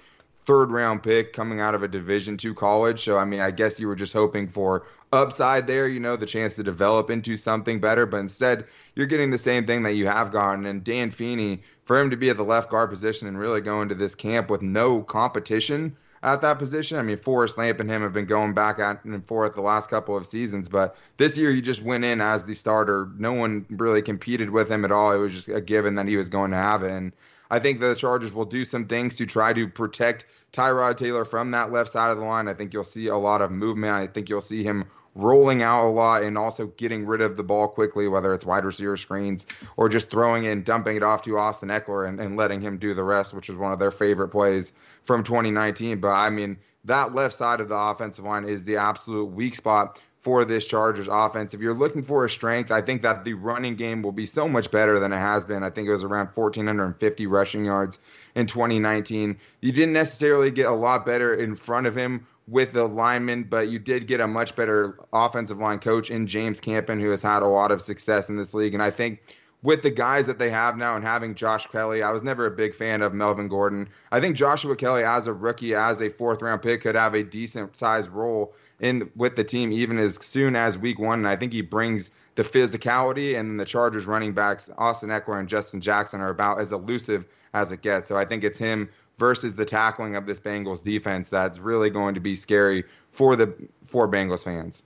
third 0.45 0.71
round 0.71 1.03
pick 1.03 1.33
coming 1.33 1.61
out 1.61 1.75
of 1.75 1.83
a 1.83 1.89
Division 1.89 2.37
two 2.37 2.55
college. 2.55 3.05
So 3.05 3.19
I 3.19 3.25
mean, 3.25 3.41
I 3.41 3.51
guess 3.51 3.79
you 3.79 3.89
were 3.89 3.97
just 3.97 4.13
hoping 4.13 4.49
for 4.49 4.87
upside 5.13 5.67
there, 5.67 5.89
you 5.89 6.01
know, 6.01 6.17
the 6.17 6.27
chance 6.27 6.57
to 6.57 6.63
develop 6.63 7.11
into 7.11 7.37
something 7.37 7.81
better, 7.81 8.07
but 8.07 8.19
instead 8.19 8.67
you're 8.95 9.07
getting 9.07 9.31
the 9.31 9.39
same 9.39 9.67
thing 9.67 9.83
that 9.83 9.93
you 9.93 10.07
have 10.07 10.33
gotten. 10.33 10.67
And 10.67 10.83
Dan 10.83 11.11
Feeney, 11.11 11.63
for 11.85 12.01
him 12.01 12.11
to 12.11 12.17
be 12.17 12.31
at 12.31 12.37
the 12.37 12.45
left 12.45 12.71
guard 12.71 12.91
position 12.91 13.29
and 13.29 13.39
really 13.39 13.61
go 13.61 13.83
into 13.83 13.95
this 13.95 14.15
camp 14.15 14.51
with 14.51 14.63
no 14.63 15.03
competition 15.03 15.97
at 16.23 16.41
that 16.41 16.59
position. 16.59 16.99
I 16.99 17.03
mean, 17.03 17.19
Forrest 17.19 17.59
Lamp 17.59 17.81
and 17.81 17.91
him 17.91 18.03
have 18.03 18.13
been 18.13 18.27
going 18.27 18.55
back 18.55 18.79
and 18.79 19.27
forth 19.27 19.55
the 19.55 19.61
last 19.61 19.91
couple 19.91 20.17
of 20.17 20.27
seasons, 20.27 20.69
but 20.69 20.97
this 21.17 21.37
year 21.37 21.53
he 21.53 21.61
just 21.61 21.83
went 21.83 22.05
in 22.05 22.21
as 22.21 22.45
the 22.45 22.55
starter. 22.55 23.09
No 23.19 23.33
one 23.33 23.67
really 23.71 24.03
competed 24.03 24.51
with 24.51 24.71
him 24.71 24.85
at 24.85 24.93
all. 24.93 25.13
It 25.13 25.19
was 25.19 25.33
just 25.33 25.49
a 25.49 25.61
given 25.61 25.95
that 25.97 26.07
he 26.07 26.17
was 26.17 26.29
going 26.29 26.53
to 26.53 26.57
have 26.57 26.83
it. 26.83 26.93
And 26.93 27.13
I 27.51 27.59
think 27.59 27.81
the 27.81 27.95
Chargers 27.95 28.33
will 28.33 28.45
do 28.45 28.65
some 28.65 28.87
things 28.87 29.17
to 29.17 29.27
try 29.27 29.53
to 29.53 29.69
protect 29.69 30.27
Tyrod 30.53 30.97
Taylor 30.97 31.25
from 31.25 31.51
that 31.51 31.73
left 31.73 31.91
side 31.91 32.11
of 32.11 32.19
the 32.19 32.25
line. 32.25 32.49
I 32.49 32.55
think 32.55 32.73
you'll 32.73 32.85
see 32.85 33.09
a 33.09 33.17
lot 33.17 33.43
of 33.43 33.51
movement. 33.51 33.93
I 33.93 34.07
think 34.07 34.29
you'll 34.29 34.41
see 34.41 34.63
him 34.63 34.85
rolling 35.15 35.63
out 35.63 35.87
a 35.87 35.91
lot 35.91 36.23
and 36.23 36.39
also 36.39 36.69
getting 36.79 37.05
rid 37.05 37.21
of 37.21 37.37
the 37.37 37.43
ball 37.43 37.69
quickly, 37.69 38.09
whether 38.09 38.33
it's 38.33 38.47
wide 38.47 38.65
receiver 38.65 38.97
screens 38.97 39.47
or 39.77 39.89
just 39.89 40.11
throwing 40.11 40.45
in, 40.45 40.63
dumping 40.63 40.97
it 40.97 41.03
off 41.03 41.23
to 41.23 41.37
Austin 41.37 41.69
Ekeler 41.69 42.09
and, 42.09 42.19
and 42.19 42.37
letting 42.37 42.63
him 42.63 42.79
do 42.79 42.95
the 42.95 43.05
rest, 43.05 43.35
which 43.35 43.51
is 43.51 43.57
one 43.57 43.73
of 43.73 43.79
their 43.79 43.91
favorite 43.91 44.29
plays 44.29 44.73
from 45.05 45.25
2019. 45.25 46.01
But 46.01 46.13
I 46.13 46.31
mean, 46.31 46.59
that 46.85 47.15
left 47.15 47.37
side 47.37 47.61
of 47.61 47.69
the 47.69 47.77
offensive 47.77 48.25
line 48.25 48.45
is 48.45 48.65
the 48.65 48.77
absolute 48.77 49.27
weak 49.27 49.55
spot 49.55 50.01
for 50.23 50.45
this 50.45 50.67
Chargers 50.69 51.09
offense. 51.11 51.53
If 51.53 51.61
you're 51.61 51.75
looking 51.75 52.03
for 52.03 52.25
a 52.25 52.31
strength, 52.31 52.71
I 52.71 52.81
think 52.81 53.03
that 53.03 53.25
the 53.25 53.35
running 53.35 53.75
game 53.75 54.03
will 54.03 54.13
be 54.13 54.25
so 54.25 54.49
much 54.49 54.71
better 54.71 55.01
than 55.01 55.13
it 55.13 55.19
has 55.19 55.45
been. 55.45 55.65
I 55.65 55.71
think 55.71 55.89
it 55.89 55.93
was 55.93 56.05
around 56.05 56.29
1,450 56.35 57.27
rushing 57.27 57.65
yards 57.65 57.99
in 58.37 58.47
2019. 58.47 59.37
You 59.61 59.73
didn't 59.73 59.93
necessarily 59.93 60.53
get 60.53 60.67
a 60.67 60.73
lot 60.73 61.05
better 61.05 61.35
in 61.35 61.57
front 61.57 61.89
of 61.89 61.97
him 61.97 62.25
with 62.47 62.73
the 62.73 62.87
linemen, 62.87 63.45
but 63.45 63.69
you 63.69 63.81
did 63.81 64.07
get 64.07 64.21
a 64.21 64.27
much 64.29 64.55
better 64.55 64.99
offensive 65.13 65.59
line 65.59 65.81
coach 65.81 66.11
in 66.11 66.29
James 66.29 66.61
Campen, 66.61 67.01
who 67.01 67.11
has 67.11 67.23
had 67.23 67.43
a 67.43 67.49
lot 67.49 67.73
of 67.73 67.83
success 67.83 68.29
in 68.29 68.37
this 68.37 68.55
league. 68.55 68.75
And 68.75 68.83
I 68.83 68.91
think 68.91 69.23
with 69.63 69.83
the 69.83 69.91
guys 69.91 70.27
that 70.27 70.39
they 70.39 70.51
have 70.51 70.77
now 70.77 70.97
and 70.97 71.05
having 71.05 71.35
Josh 71.35 71.67
Kelley, 71.69 72.03
I 72.03 72.11
was 72.11 72.23
never 72.23 72.47
a 72.47 72.51
big 72.51 72.75
fan 72.75 73.01
of 73.01 73.15
Melvin 73.15 73.49
Gordon. 73.49 73.89
I 74.11 74.21
think 74.21 74.37
Joshua 74.37 74.75
Kelley, 74.75 75.05
as 75.05 75.27
a 75.27 75.33
rookie, 75.33 75.75
as 75.75 76.03
a 76.03 76.11
fourth 76.11 76.43
round 76.43 76.63
pick, 76.63 76.83
could 76.83 76.97
have 76.97 77.15
a 77.15 77.23
decent 77.23 77.77
sized 77.77 78.11
role 78.11 78.55
in 78.81 79.11
with 79.15 79.37
the 79.37 79.45
team 79.45 79.73
even 79.73 79.99
as 79.99 80.17
soon 80.25 80.57
as 80.57 80.77
week 80.77 80.99
one. 80.99 81.21
And 81.21 81.29
I 81.29 81.37
think 81.37 81.53
he 81.53 81.61
brings 81.61 82.11
the 82.35 82.43
physicality 82.43 83.39
and 83.39 83.61
the 83.61 83.65
Chargers 83.65 84.07
running 84.07 84.33
backs, 84.33 84.69
Austin 84.79 85.11
Ekeler 85.11 85.39
and 85.39 85.49
Justin 85.49 85.81
Jackson, 85.81 86.21
are 86.21 86.31
about 86.31 86.61
as 86.61 86.73
elusive 86.73 87.27
as 87.55 87.71
it 87.71 87.83
gets. 87.83 88.09
So 88.09 88.17
I 88.17 88.25
think 88.25 88.43
it's 88.43 88.59
him 88.59 88.89
versus 89.19 89.55
the 89.55 89.65
tackling 89.65 90.17
of 90.17 90.27
this 90.27 90.41
Bengals 90.41 90.83
defense 90.83 91.29
that's 91.29 91.59
really 91.59 91.91
going 91.91 92.15
to 92.15 92.21
be 92.21 92.35
scary 92.35 92.85
for 93.11 93.37
the 93.37 93.55
for 93.85 94.09
Bengals 94.09 94.43
fans. 94.43 94.83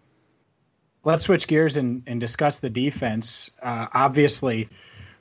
Let's 1.06 1.22
switch 1.22 1.46
gears 1.46 1.76
and, 1.76 2.02
and 2.08 2.20
discuss 2.20 2.58
the 2.58 2.68
defense. 2.68 3.52
Uh, 3.62 3.86
obviously, 3.94 4.68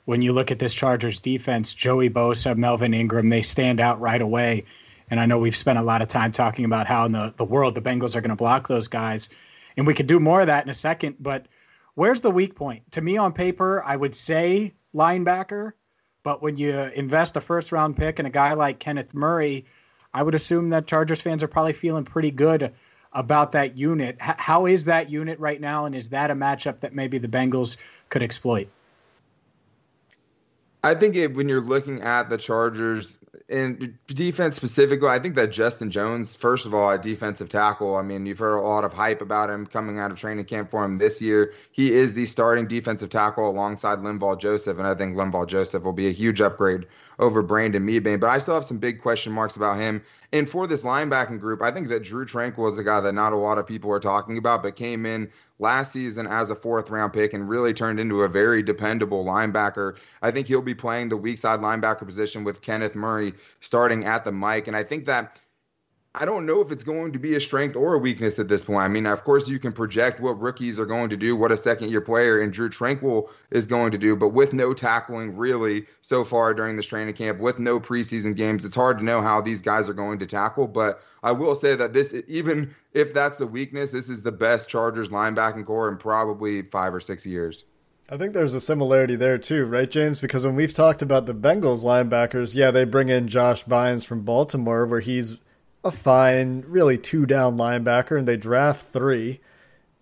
when 0.04 0.20
you 0.20 0.32
look 0.32 0.50
at 0.50 0.58
this 0.58 0.74
Chargers 0.74 1.20
defense, 1.20 1.72
Joey 1.72 2.10
Bosa, 2.10 2.56
Melvin 2.56 2.92
Ingram, 2.92 3.28
they 3.28 3.40
stand 3.40 3.78
out 3.78 4.00
right 4.00 4.20
away. 4.20 4.64
And 5.12 5.20
I 5.20 5.26
know 5.26 5.38
we've 5.38 5.54
spent 5.54 5.78
a 5.78 5.82
lot 5.82 6.02
of 6.02 6.08
time 6.08 6.32
talking 6.32 6.64
about 6.64 6.88
how 6.88 7.06
in 7.06 7.12
the, 7.12 7.32
the 7.36 7.44
world 7.44 7.76
the 7.76 7.80
Bengals 7.80 8.16
are 8.16 8.20
going 8.20 8.30
to 8.30 8.34
block 8.34 8.66
those 8.66 8.88
guys. 8.88 9.28
And 9.76 9.86
we 9.86 9.94
could 9.94 10.08
do 10.08 10.18
more 10.18 10.40
of 10.40 10.48
that 10.48 10.64
in 10.64 10.70
a 10.70 10.74
second. 10.74 11.18
But 11.20 11.46
where's 11.94 12.20
the 12.20 12.32
weak 12.32 12.56
point? 12.56 12.90
To 12.90 13.00
me, 13.00 13.16
on 13.16 13.32
paper, 13.32 13.80
I 13.84 13.94
would 13.94 14.16
say 14.16 14.74
linebacker. 14.92 15.74
But 16.24 16.42
when 16.42 16.56
you 16.56 16.76
invest 16.76 17.36
a 17.36 17.40
first 17.40 17.70
round 17.70 17.96
pick 17.96 18.18
in 18.18 18.26
a 18.26 18.30
guy 18.30 18.54
like 18.54 18.80
Kenneth 18.80 19.14
Murray, 19.14 19.66
I 20.12 20.24
would 20.24 20.34
assume 20.34 20.70
that 20.70 20.88
Chargers 20.88 21.20
fans 21.20 21.44
are 21.44 21.48
probably 21.48 21.74
feeling 21.74 22.04
pretty 22.04 22.32
good 22.32 22.74
about 23.16 23.52
that 23.52 23.76
unit. 23.76 24.18
H- 24.22 24.36
how 24.36 24.66
is 24.66 24.84
that 24.84 25.10
unit 25.10 25.40
right 25.40 25.60
now? 25.60 25.86
And 25.86 25.94
is 25.94 26.10
that 26.10 26.30
a 26.30 26.34
matchup 26.34 26.80
that 26.80 26.94
maybe 26.94 27.18
the 27.18 27.28
Bengals 27.28 27.78
could 28.10 28.22
exploit? 28.22 28.68
I 30.84 30.94
think 30.94 31.16
it, 31.16 31.34
when 31.34 31.48
you're 31.48 31.62
looking 31.62 32.02
at 32.02 32.28
the 32.28 32.36
Chargers 32.36 33.18
and 33.48 33.98
defense 34.06 34.54
specifically, 34.54 35.08
I 35.08 35.18
think 35.18 35.34
that 35.34 35.50
Justin 35.50 35.90
Jones, 35.90 36.36
first 36.36 36.66
of 36.66 36.74
all, 36.74 36.90
a 36.90 36.98
defensive 36.98 37.48
tackle. 37.48 37.96
I 37.96 38.02
mean, 38.02 38.26
you've 38.26 38.38
heard 38.38 38.56
a 38.56 38.60
lot 38.60 38.84
of 38.84 38.92
hype 38.92 39.22
about 39.22 39.50
him 39.50 39.66
coming 39.66 39.98
out 39.98 40.10
of 40.10 40.18
training 40.18 40.44
camp 40.44 40.70
for 40.70 40.84
him 40.84 40.98
this 40.98 41.20
year. 41.22 41.54
He 41.72 41.92
is 41.92 42.12
the 42.12 42.26
starting 42.26 42.68
defensive 42.68 43.10
tackle 43.10 43.48
alongside 43.48 43.98
Linval 44.00 44.38
Joseph, 44.38 44.78
and 44.78 44.86
I 44.86 44.94
think 44.94 45.16
Linval 45.16 45.48
Joseph 45.48 45.82
will 45.82 45.92
be 45.92 46.06
a 46.06 46.12
huge 46.12 46.40
upgrade 46.40 46.86
over 47.18 47.42
Brandon 47.42 47.84
Mebane. 47.84 48.20
But 48.20 48.30
I 48.30 48.38
still 48.38 48.54
have 48.54 48.64
some 48.64 48.78
big 48.78 49.00
question 49.00 49.32
marks 49.32 49.56
about 49.56 49.78
him. 49.78 50.02
And 50.32 50.48
for 50.48 50.66
this 50.66 50.82
linebacking 50.82 51.40
group, 51.40 51.62
I 51.62 51.70
think 51.70 51.88
that 51.88 52.02
Drue 52.02 52.26
Tranquill 52.26 52.70
is 52.72 52.78
a 52.78 52.84
guy 52.84 53.00
that 53.00 53.12
not 53.12 53.32
a 53.32 53.36
lot 53.36 53.58
of 53.58 53.66
people 53.66 53.90
are 53.92 54.00
talking 54.00 54.38
about, 54.38 54.62
but 54.62 54.76
came 54.76 55.06
in 55.06 55.30
last 55.58 55.92
season 55.92 56.26
as 56.26 56.50
a 56.50 56.54
fourth 56.54 56.90
round 56.90 57.12
pick 57.12 57.32
and 57.32 57.48
really 57.48 57.72
turned 57.72 57.98
into 57.98 58.22
a 58.22 58.28
very 58.28 58.62
dependable 58.62 59.24
linebacker. 59.24 59.96
I 60.22 60.30
think 60.30 60.46
he'll 60.48 60.62
be 60.62 60.74
playing 60.74 61.08
the 61.08 61.16
weak 61.16 61.38
side 61.38 61.60
linebacker 61.60 62.04
position 62.04 62.44
with 62.44 62.60
Kenneth 62.60 62.94
Murray 62.94 63.32
starting 63.60 64.04
at 64.04 64.24
the 64.24 64.32
mic. 64.32 64.66
And 64.66 64.76
I 64.76 64.82
think 64.82 65.06
that 65.06 65.38
I 66.18 66.24
don't 66.24 66.46
know 66.46 66.62
if 66.62 66.72
it's 66.72 66.82
going 66.82 67.12
to 67.12 67.18
be 67.18 67.34
a 67.34 67.40
strength 67.42 67.76
or 67.76 67.92
a 67.92 67.98
weakness 67.98 68.38
at 68.38 68.48
this 68.48 68.64
point. 68.64 68.78
I 68.78 68.88
mean, 68.88 69.04
of 69.04 69.22
course, 69.22 69.48
you 69.48 69.58
can 69.58 69.72
project 69.72 70.18
what 70.18 70.40
rookies 70.40 70.80
are 70.80 70.86
going 70.86 71.10
to 71.10 71.16
do, 71.16 71.36
what 71.36 71.52
a 71.52 71.58
second 71.58 71.90
year 71.90 72.00
player 72.00 72.40
and 72.40 72.50
Drue 72.50 72.70
Tranquill 72.70 73.28
is 73.50 73.66
going 73.66 73.92
to 73.92 73.98
do, 73.98 74.16
but 74.16 74.30
with 74.30 74.54
no 74.54 74.72
tackling 74.72 75.36
really 75.36 75.84
so 76.00 76.24
far 76.24 76.54
during 76.54 76.74
this 76.74 76.86
training 76.86 77.14
camp, 77.14 77.38
with 77.38 77.58
no 77.58 77.78
preseason 77.78 78.34
games, 78.34 78.64
it's 78.64 78.74
hard 78.74 78.96
to 78.96 79.04
know 79.04 79.20
how 79.20 79.42
these 79.42 79.60
guys 79.60 79.90
are 79.90 79.94
going 79.94 80.18
to 80.18 80.26
tackle. 80.26 80.66
But 80.66 81.02
I 81.22 81.32
will 81.32 81.54
say 81.54 81.76
that 81.76 81.92
this, 81.92 82.14
even 82.26 82.74
if 82.94 83.12
that's 83.12 83.36
the 83.36 83.46
weakness, 83.46 83.90
this 83.90 84.08
is 84.08 84.22
the 84.22 84.32
best 84.32 84.70
Chargers 84.70 85.10
linebacking 85.10 85.66
core 85.66 85.90
in 85.90 85.98
probably 85.98 86.62
five 86.62 86.94
or 86.94 87.00
six 87.00 87.26
years. 87.26 87.66
I 88.08 88.16
think 88.16 88.32
there's 88.32 88.54
a 88.54 88.60
similarity 88.60 89.16
there 89.16 89.36
too, 89.36 89.66
right, 89.66 89.90
James? 89.90 90.20
Because 90.20 90.46
when 90.46 90.56
we've 90.56 90.72
talked 90.72 91.02
about 91.02 91.26
the 91.26 91.34
Bengals 91.34 91.84
linebackers, 91.84 92.54
yeah, 92.54 92.70
they 92.70 92.84
bring 92.84 93.10
in 93.10 93.28
Josh 93.28 93.66
Bynes 93.66 94.06
from 94.06 94.22
Baltimore, 94.22 94.86
where 94.86 95.00
he's 95.00 95.36
a 95.86 95.90
fine, 95.90 96.64
really 96.66 96.98
two 96.98 97.26
down 97.26 97.56
linebacker, 97.56 98.18
and 98.18 98.26
they 98.26 98.36
draft 98.36 98.92
three. 98.92 99.40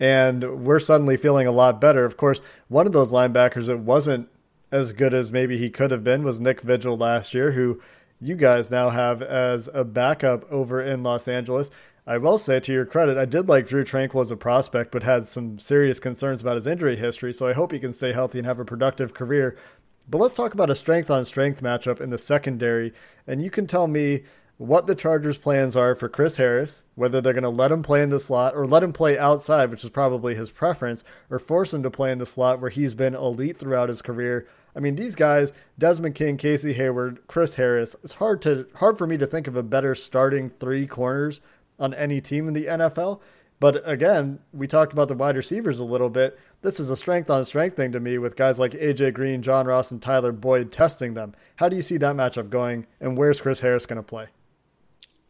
And 0.00 0.64
we're 0.64 0.80
suddenly 0.80 1.16
feeling 1.16 1.46
a 1.46 1.52
lot 1.52 1.80
better. 1.80 2.04
Of 2.04 2.16
course, 2.16 2.40
one 2.68 2.86
of 2.86 2.92
those 2.92 3.12
linebackers 3.12 3.66
that 3.66 3.78
wasn't 3.78 4.28
as 4.72 4.92
good 4.92 5.14
as 5.14 5.30
maybe 5.30 5.56
he 5.56 5.70
could 5.70 5.92
have 5.92 6.02
been 6.02 6.24
was 6.24 6.40
Nick 6.40 6.60
Vigil 6.62 6.96
last 6.96 7.32
year, 7.32 7.52
who 7.52 7.80
you 8.20 8.34
guys 8.34 8.70
now 8.70 8.90
have 8.90 9.22
as 9.22 9.68
a 9.72 9.84
backup 9.84 10.50
over 10.50 10.82
in 10.82 11.02
Los 11.02 11.28
Angeles. 11.28 11.70
I 12.06 12.18
will 12.18 12.38
say 12.38 12.60
to 12.60 12.72
your 12.72 12.84
credit, 12.84 13.16
I 13.16 13.24
did 13.24 13.48
like 13.48 13.66
Drue 13.66 13.84
Tranquill 13.84 14.20
as 14.20 14.30
a 14.30 14.36
prospect, 14.36 14.92
but 14.92 15.02
had 15.02 15.26
some 15.26 15.58
serious 15.58 16.00
concerns 16.00 16.42
about 16.42 16.56
his 16.56 16.66
injury 16.66 16.96
history. 16.96 17.32
So 17.32 17.46
I 17.46 17.54
hope 17.54 17.72
he 17.72 17.78
can 17.78 17.92
stay 17.92 18.12
healthy 18.12 18.38
and 18.38 18.46
have 18.46 18.58
a 18.58 18.64
productive 18.64 19.14
career. 19.14 19.56
But 20.08 20.18
let's 20.18 20.36
talk 20.36 20.52
about 20.52 20.68
a 20.68 20.76
strength 20.76 21.10
on 21.10 21.24
strength 21.24 21.62
matchup 21.62 22.00
in 22.00 22.10
the 22.10 22.18
secondary. 22.18 22.92
And 23.26 23.42
you 23.42 23.50
can 23.50 23.66
tell 23.66 23.86
me 23.86 24.24
what 24.58 24.86
the 24.86 24.94
Chargers' 24.94 25.36
plans 25.36 25.76
are 25.76 25.94
for 25.94 26.08
Chris 26.08 26.36
Harris, 26.36 26.84
whether 26.94 27.20
they're 27.20 27.32
going 27.32 27.42
to 27.42 27.48
let 27.48 27.72
him 27.72 27.82
play 27.82 28.02
in 28.02 28.10
the 28.10 28.20
slot 28.20 28.54
or 28.54 28.66
let 28.66 28.84
him 28.84 28.92
play 28.92 29.18
outside, 29.18 29.70
which 29.70 29.82
is 29.82 29.90
probably 29.90 30.34
his 30.34 30.50
preference, 30.50 31.02
or 31.28 31.38
force 31.38 31.74
him 31.74 31.82
to 31.82 31.90
play 31.90 32.12
in 32.12 32.18
the 32.18 32.26
slot 32.26 32.60
where 32.60 32.70
he's 32.70 32.94
been 32.94 33.14
elite 33.14 33.58
throughout 33.58 33.88
his 33.88 34.00
career. 34.00 34.46
I 34.76 34.80
mean, 34.80 34.94
these 34.94 35.16
guys, 35.16 35.52
Desmond 35.78 36.14
King, 36.14 36.36
Casey 36.36 36.72
Hayward, 36.72 37.26
Chris 37.26 37.56
Harris, 37.56 37.96
it's 38.04 38.14
hard 38.14 38.42
to 38.42 38.66
hard 38.74 38.96
for 38.96 39.06
me 39.06 39.16
to 39.18 39.26
think 39.26 39.46
of 39.46 39.56
a 39.56 39.62
better 39.62 39.94
starting 39.94 40.50
three 40.50 40.86
corners 40.86 41.40
on 41.78 41.92
any 41.94 42.20
team 42.20 42.46
in 42.46 42.54
the 42.54 42.66
NFL. 42.66 43.20
But 43.60 43.88
again, 43.88 44.40
we 44.52 44.66
talked 44.66 44.92
about 44.92 45.08
the 45.08 45.14
wide 45.14 45.36
receivers 45.36 45.80
a 45.80 45.84
little 45.84 46.10
bit. 46.10 46.38
This 46.62 46.80
is 46.80 46.90
a 46.90 46.96
strength 46.96 47.30
on 47.30 47.44
strength 47.44 47.76
thing 47.76 47.92
to 47.92 48.00
me 48.00 48.18
with 48.18 48.36
guys 48.36 48.58
like 48.58 48.72
AJ 48.72 49.14
Green, 49.14 49.42
John 49.42 49.66
Ross, 49.66 49.92
and 49.92 50.02
Tyler 50.02 50.32
Boyd 50.32 50.72
testing 50.72 51.14
them. 51.14 51.34
How 51.56 51.68
do 51.68 51.76
you 51.76 51.82
see 51.82 51.96
that 51.98 52.16
matchup 52.16 52.50
going, 52.50 52.86
and 53.00 53.16
where's 53.16 53.40
Chris 53.40 53.60
Harris 53.60 53.86
going 53.86 53.96
to 53.96 54.02
play? 54.02 54.28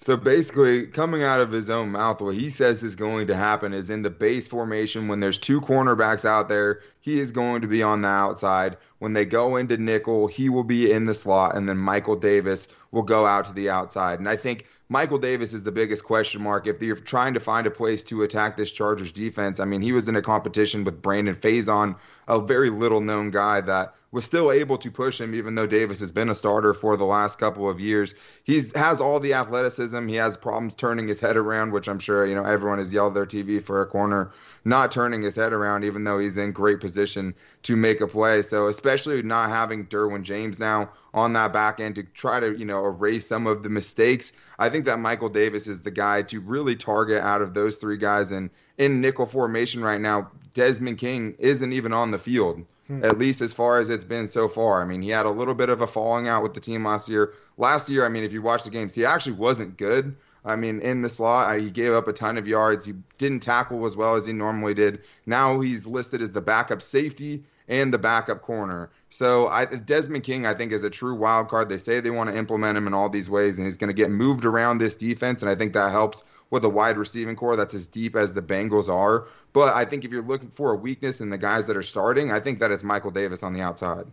So 0.04 0.18
basically, 0.18 0.86
coming 0.86 1.22
out 1.22 1.40
of 1.40 1.50
his 1.50 1.70
own 1.70 1.92
mouth, 1.92 2.20
what 2.20 2.34
he 2.34 2.50
says 2.50 2.82
is 2.82 2.94
going 2.94 3.26
to 3.28 3.34
happen 3.34 3.72
is 3.72 3.88
in 3.88 4.02
the 4.02 4.10
base 4.10 4.46
formation, 4.46 5.08
when 5.08 5.20
there's 5.20 5.38
two 5.38 5.62
cornerbacks 5.62 6.26
out 6.26 6.46
there, 6.46 6.82
he 7.00 7.18
is 7.18 7.32
going 7.32 7.62
to 7.62 7.66
be 7.66 7.82
on 7.82 8.02
the 8.02 8.08
outside. 8.08 8.76
When 8.98 9.14
they 9.14 9.24
go 9.24 9.56
into 9.56 9.78
nickel, 9.78 10.26
he 10.26 10.50
will 10.50 10.62
be 10.62 10.92
in 10.92 11.06
the 11.06 11.14
slot, 11.14 11.56
and 11.56 11.66
then 11.66 11.78
Michael 11.78 12.16
Davis 12.16 12.68
will 12.90 13.02
go 13.02 13.24
out 13.24 13.46
to 13.46 13.54
the 13.54 13.70
outside. 13.70 14.18
And 14.18 14.28
I 14.28 14.36
think 14.36 14.66
Michael 14.90 15.16
Davis 15.16 15.54
is 15.54 15.62
the 15.62 15.72
biggest 15.72 16.04
question 16.04 16.42
mark. 16.42 16.66
If 16.66 16.82
you're 16.82 16.96
trying 16.96 17.32
to 17.32 17.40
find 17.40 17.66
a 17.66 17.70
place 17.70 18.04
to 18.04 18.24
attack 18.24 18.58
this 18.58 18.70
Chargers 18.70 19.10
defense, 19.10 19.58
I 19.58 19.64
mean, 19.64 19.80
he 19.80 19.92
was 19.92 20.06
in 20.06 20.16
a 20.16 20.22
competition 20.22 20.84
with 20.84 21.00
Brandon 21.00 21.34
Facyson, 21.34 21.96
a 22.28 22.42
very 22.42 22.68
little 22.68 23.00
known 23.00 23.30
guy 23.30 23.62
that 23.62 23.94
was 24.14 24.24
still 24.24 24.53
able 24.53 24.79
to 24.79 24.92
push 24.92 25.20
him, 25.20 25.35
even 25.35 25.57
though 25.57 25.66
Davis 25.66 25.98
has 25.98 26.12
been 26.12 26.29
a 26.29 26.37
starter 26.37 26.72
for 26.72 26.96
the 26.96 27.05
last 27.05 27.37
couple 27.37 27.68
of 27.68 27.81
years. 27.81 28.14
He 28.44 28.62
has 28.77 29.00
all 29.00 29.18
the 29.18 29.35
athleticism. 29.35 30.07
He 30.07 30.14
has 30.14 30.37
problems 30.37 30.77
turning 30.77 31.09
his 31.09 31.18
head 31.18 31.37
around, 31.37 31.72
which 31.72 31.88
I'm 31.88 31.98
sure 31.98 32.24
you 32.24 32.37
know 32.37 32.44
everyone 32.44 32.79
has 32.79 32.92
yelled 32.92 33.14
their 33.14 33.27
TV 33.27 33.61
for 33.61 33.83
a 33.83 33.87
corner 33.87 34.31
not 34.64 34.92
turning 34.92 35.20
his 35.20 35.35
head 35.35 35.53
around, 35.53 35.83
even 35.83 36.05
though 36.05 36.20
he's 36.20 36.38
in 36.38 36.53
great 36.53 36.81
position 36.81 37.35
to 37.64 37.74
make 37.74 38.00
a 38.00 38.07
play. 38.07 38.42
So 38.42 38.68
especially 38.68 39.20
not 39.22 39.50
having 39.50 39.87
Derwin 39.87 40.22
James 40.22 40.61
now 40.61 40.90
on 41.12 41.33
that 41.33 41.53
back 41.53 41.81
end 41.81 41.96
to 41.96 42.05
try 42.05 42.38
to 42.38 42.57
you 42.57 42.64
know 42.64 42.87
erase 42.87 43.27
some 43.27 43.48
of 43.48 43.64
the 43.64 43.68
mistakes. 43.68 44.31
I 44.61 44.68
think 44.68 44.85
that 44.85 45.00
Michael 45.00 45.29
Davis 45.29 45.66
is 45.66 45.81
the 45.81 45.90
guy 45.90 46.22
to 46.22 46.38
really 46.38 46.77
target 46.77 47.20
out 47.20 47.42
of 47.42 47.53
those 47.53 47.74
three 47.74 47.96
guys. 47.96 48.31
And 48.31 48.50
in 48.79 49.00
nickel 49.00 49.27
formation 49.27 49.83
right 49.83 50.00
now, 50.00 50.31
Desmond 50.55 50.98
King 50.98 51.35
isn't 51.40 51.72
even 51.72 51.92
on 51.92 52.12
the 52.12 52.18
field. 52.18 52.64
Hmm. 52.87 53.05
At 53.05 53.18
least 53.18 53.40
as 53.40 53.53
far 53.53 53.81
as 53.81 53.88
it's 53.88 54.05
been 54.05 54.29
so 54.29 54.47
far. 54.47 54.83
I 54.83 54.85
mean, 54.85 55.01
he 55.01 55.09
had 55.09 55.25
a 55.25 55.31
little 55.31 55.55
bit 55.55 55.70
of 55.70 55.81
a 55.81 55.87
falling 55.87 56.29
out 56.29 56.42
with 56.42 56.53
the 56.53 56.61
team 56.61 56.85
last 56.85 57.09
year. 57.09 57.33
Last 57.57 57.88
year, 57.88 58.05
I 58.05 58.09
mean, 58.11 58.25
if 58.25 58.33
you 58.33 58.42
watch 58.42 58.64
the 58.64 58.70
games, 58.70 58.94
he 58.94 59.07
actually 59.07 59.33
wasn't 59.33 59.79
good. 59.79 60.16
I 60.44 60.57
mean, 60.57 60.81
in 60.81 61.01
the 61.01 61.09
slot, 61.09 61.59
he 61.59 61.70
gave 61.70 61.94
up 61.94 62.07
a 62.09 62.12
ton 62.12 62.37
of 62.37 62.47
yards. 62.47 62.85
He 62.85 62.92
didn't 63.16 63.40
tackle 63.40 63.87
as 63.87 63.97
well 63.97 64.16
as 64.16 64.27
he 64.27 64.35
normally 64.35 64.75
did. 64.75 65.01
Now 65.25 65.61
he's 65.61 65.87
listed 65.87 66.20
as 66.20 66.33
the 66.33 66.42
backup 66.42 66.83
safety 66.83 67.44
and 67.66 67.92
the 67.92 67.99
backup 67.99 68.42
corner. 68.42 68.90
So 69.09 69.49
I, 69.49 69.64
Desmond 69.64 70.25
King, 70.25 70.44
I 70.44 70.53
think, 70.53 70.73
is 70.73 70.85
a 70.85 70.90
true 70.90 71.14
wild 71.14 71.49
card. 71.49 71.70
They 71.70 71.79
say 71.79 72.01
they 72.01 72.11
want 72.11 72.29
to 72.29 72.37
implement 72.37 72.77
him 72.77 72.87
in 72.87 72.92
all 72.92 73.09
these 73.09 73.31
ways, 73.31 73.57
and 73.57 73.66
he's 73.66 73.79
going 73.79 73.88
to 73.88 73.94
get 73.94 74.11
moved 74.11 74.44
around 74.44 74.79
this 74.79 74.97
defense, 74.97 75.40
and 75.40 75.51
I 75.51 75.55
think 75.55 75.73
that 75.73 75.90
helps 75.90 76.23
with 76.50 76.64
a 76.64 76.68
wide 76.68 76.96
receiving 76.96 77.37
core 77.37 77.57
that's 77.57 77.74
as 77.74 77.87
deep 77.87 78.16
as 78.16 78.33
the 78.33 78.42
Bengals 78.42 78.88
are. 78.88 79.26
But 79.52 79.74
I 79.74 79.85
think 79.85 80.04
if 80.04 80.11
you're 80.11 80.22
looking 80.22 80.50
for 80.50 80.72
a 80.72 80.76
weakness 80.76 81.20
in 81.20 81.30
the 81.30 81.38
guys 81.38 81.66
that 81.66 81.76
are 81.76 81.83
starting, 81.83 82.30
I 82.30 82.40
think 82.40 82.59
that 82.61 82.70
it's 82.70 82.85
Michael 82.85 83.11
Davis 83.11 83.42
on 83.42 83.52
the 83.52 83.61
outside. 83.61 84.07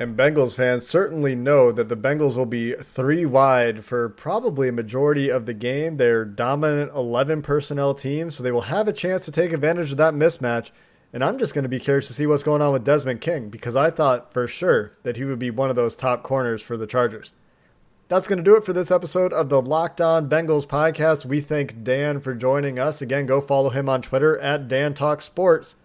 And 0.00 0.16
Bengals 0.16 0.56
fans 0.56 0.86
certainly 0.86 1.34
know 1.34 1.72
that 1.72 1.90
the 1.90 1.96
Bengals 1.96 2.34
will 2.34 2.46
be 2.46 2.72
three 2.72 3.26
wide 3.26 3.84
for 3.84 4.08
probably 4.08 4.68
a 4.68 4.72
majority 4.72 5.28
of 5.28 5.44
the 5.44 5.52
game. 5.52 5.98
They're 5.98 6.24
dominant 6.24 6.92
11 6.94 7.42
personnel 7.42 7.94
team, 7.94 8.30
so 8.30 8.42
they 8.42 8.50
will 8.50 8.62
have 8.62 8.88
a 8.88 8.94
chance 8.94 9.26
to 9.26 9.30
take 9.30 9.52
advantage 9.52 9.90
of 9.90 9.98
that 9.98 10.14
mismatch. 10.14 10.70
And 11.12 11.22
I'm 11.22 11.36
just 11.36 11.52
going 11.52 11.64
to 11.64 11.68
be 11.68 11.80
curious 11.80 12.06
to 12.06 12.14
see 12.14 12.26
what's 12.26 12.42
going 12.42 12.62
on 12.62 12.72
with 12.72 12.84
Desmond 12.84 13.20
King 13.20 13.50
because 13.50 13.76
I 13.76 13.90
thought 13.90 14.32
for 14.32 14.46
sure 14.46 14.92
that 15.02 15.18
he 15.18 15.24
would 15.24 15.38
be 15.38 15.50
one 15.50 15.68
of 15.68 15.76
those 15.76 15.94
top 15.94 16.22
corners 16.22 16.62
for 16.62 16.78
the 16.78 16.86
Chargers. 16.86 17.34
That's 18.10 18.26
going 18.26 18.38
to 18.38 18.42
do 18.42 18.56
it 18.56 18.64
for 18.64 18.72
this 18.72 18.90
episode 18.90 19.32
of 19.32 19.50
the 19.50 19.62
Locked 19.62 20.00
On 20.00 20.28
Bengals 20.28 20.66
podcast. 20.66 21.24
We 21.24 21.40
thank 21.40 21.84
Dan 21.84 22.18
for 22.18 22.34
joining 22.34 22.76
us. 22.76 23.00
Again, 23.00 23.24
go 23.24 23.40
follow 23.40 23.70
him 23.70 23.88
on 23.88 24.02
Twitter 24.02 24.36
at 24.40 24.66
Dan 24.66 24.94
Talk 24.94 25.22
Sports. 25.22 25.76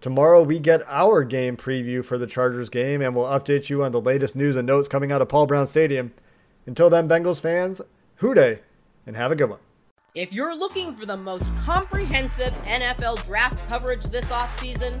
Tomorrow 0.00 0.42
we 0.42 0.58
get 0.58 0.82
our 0.88 1.22
game 1.22 1.56
preview 1.56 2.04
for 2.04 2.18
the 2.18 2.26
Chargers 2.26 2.70
game, 2.70 3.00
and 3.00 3.14
we'll 3.14 3.26
update 3.26 3.70
you 3.70 3.84
on 3.84 3.92
the 3.92 4.00
latest 4.00 4.34
news 4.34 4.56
and 4.56 4.66
notes 4.66 4.88
coming 4.88 5.12
out 5.12 5.22
of 5.22 5.28
Paul 5.28 5.46
Brown 5.46 5.64
Stadium. 5.64 6.12
Until 6.66 6.90
then, 6.90 7.08
Bengals 7.08 7.40
fans, 7.40 7.80
Who 8.16 8.34
Dey, 8.34 8.62
and 9.06 9.14
have 9.14 9.30
a 9.30 9.36
good 9.36 9.50
one. 9.50 9.60
If 10.16 10.32
you're 10.32 10.56
looking 10.56 10.96
for 10.96 11.06
the 11.06 11.16
most 11.16 11.48
comprehensive 11.58 12.52
NFL 12.64 13.24
draft 13.24 13.60
coverage 13.68 14.06
this 14.06 14.24
offseason, 14.24 15.00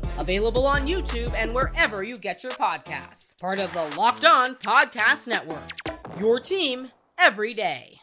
available 0.17 0.65
on 0.65 0.87
YouTube 0.87 1.33
and 1.33 1.53
wherever 1.53 2.03
you 2.03 2.17
get 2.17 2.43
your 2.43 2.51
podcasts. 2.53 3.39
Part 3.39 3.59
of 3.59 3.73
the 3.73 3.85
Locked 3.97 4.25
On 4.25 4.55
Podcast 4.55 5.27
Network. 5.27 5.69
Your 6.19 6.39
team 6.39 6.91
every 7.17 7.53
day. 7.53 8.01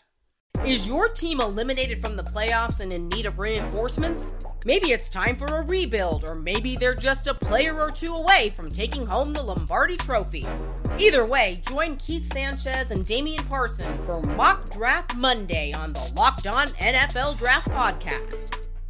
Is 0.64 0.88
your 0.88 1.08
team 1.08 1.40
eliminated 1.40 2.00
from 2.00 2.16
the 2.16 2.24
playoffs 2.24 2.80
and 2.80 2.92
in 2.92 3.08
need 3.08 3.26
of 3.26 3.38
reinforcements? 3.38 4.34
Maybe 4.64 4.90
it's 4.90 5.08
time 5.08 5.36
for 5.36 5.46
a 5.46 5.62
rebuild, 5.62 6.24
or 6.24 6.34
maybe 6.34 6.76
they're 6.76 6.96
just 6.96 7.28
a 7.28 7.34
player 7.34 7.80
or 7.80 7.92
two 7.92 8.14
away 8.14 8.50
from 8.50 8.68
taking 8.68 9.06
home 9.06 9.32
the 9.32 9.42
Lombardi 9.42 9.96
Trophy. 9.96 10.46
Either 10.98 11.24
way, 11.24 11.62
join 11.66 11.96
Keith 11.96 12.30
Sanchez 12.32 12.90
and 12.90 13.06
Damian 13.06 13.44
Parson 13.44 13.98
for 14.04 14.20
Mock 14.20 14.68
Draft 14.70 15.14
Monday 15.16 15.72
on 15.72 15.92
the 15.92 16.12
Locked 16.16 16.48
On 16.48 16.66
NFL 16.68 17.38
Draft 17.38 17.68
Podcast. 17.68 18.67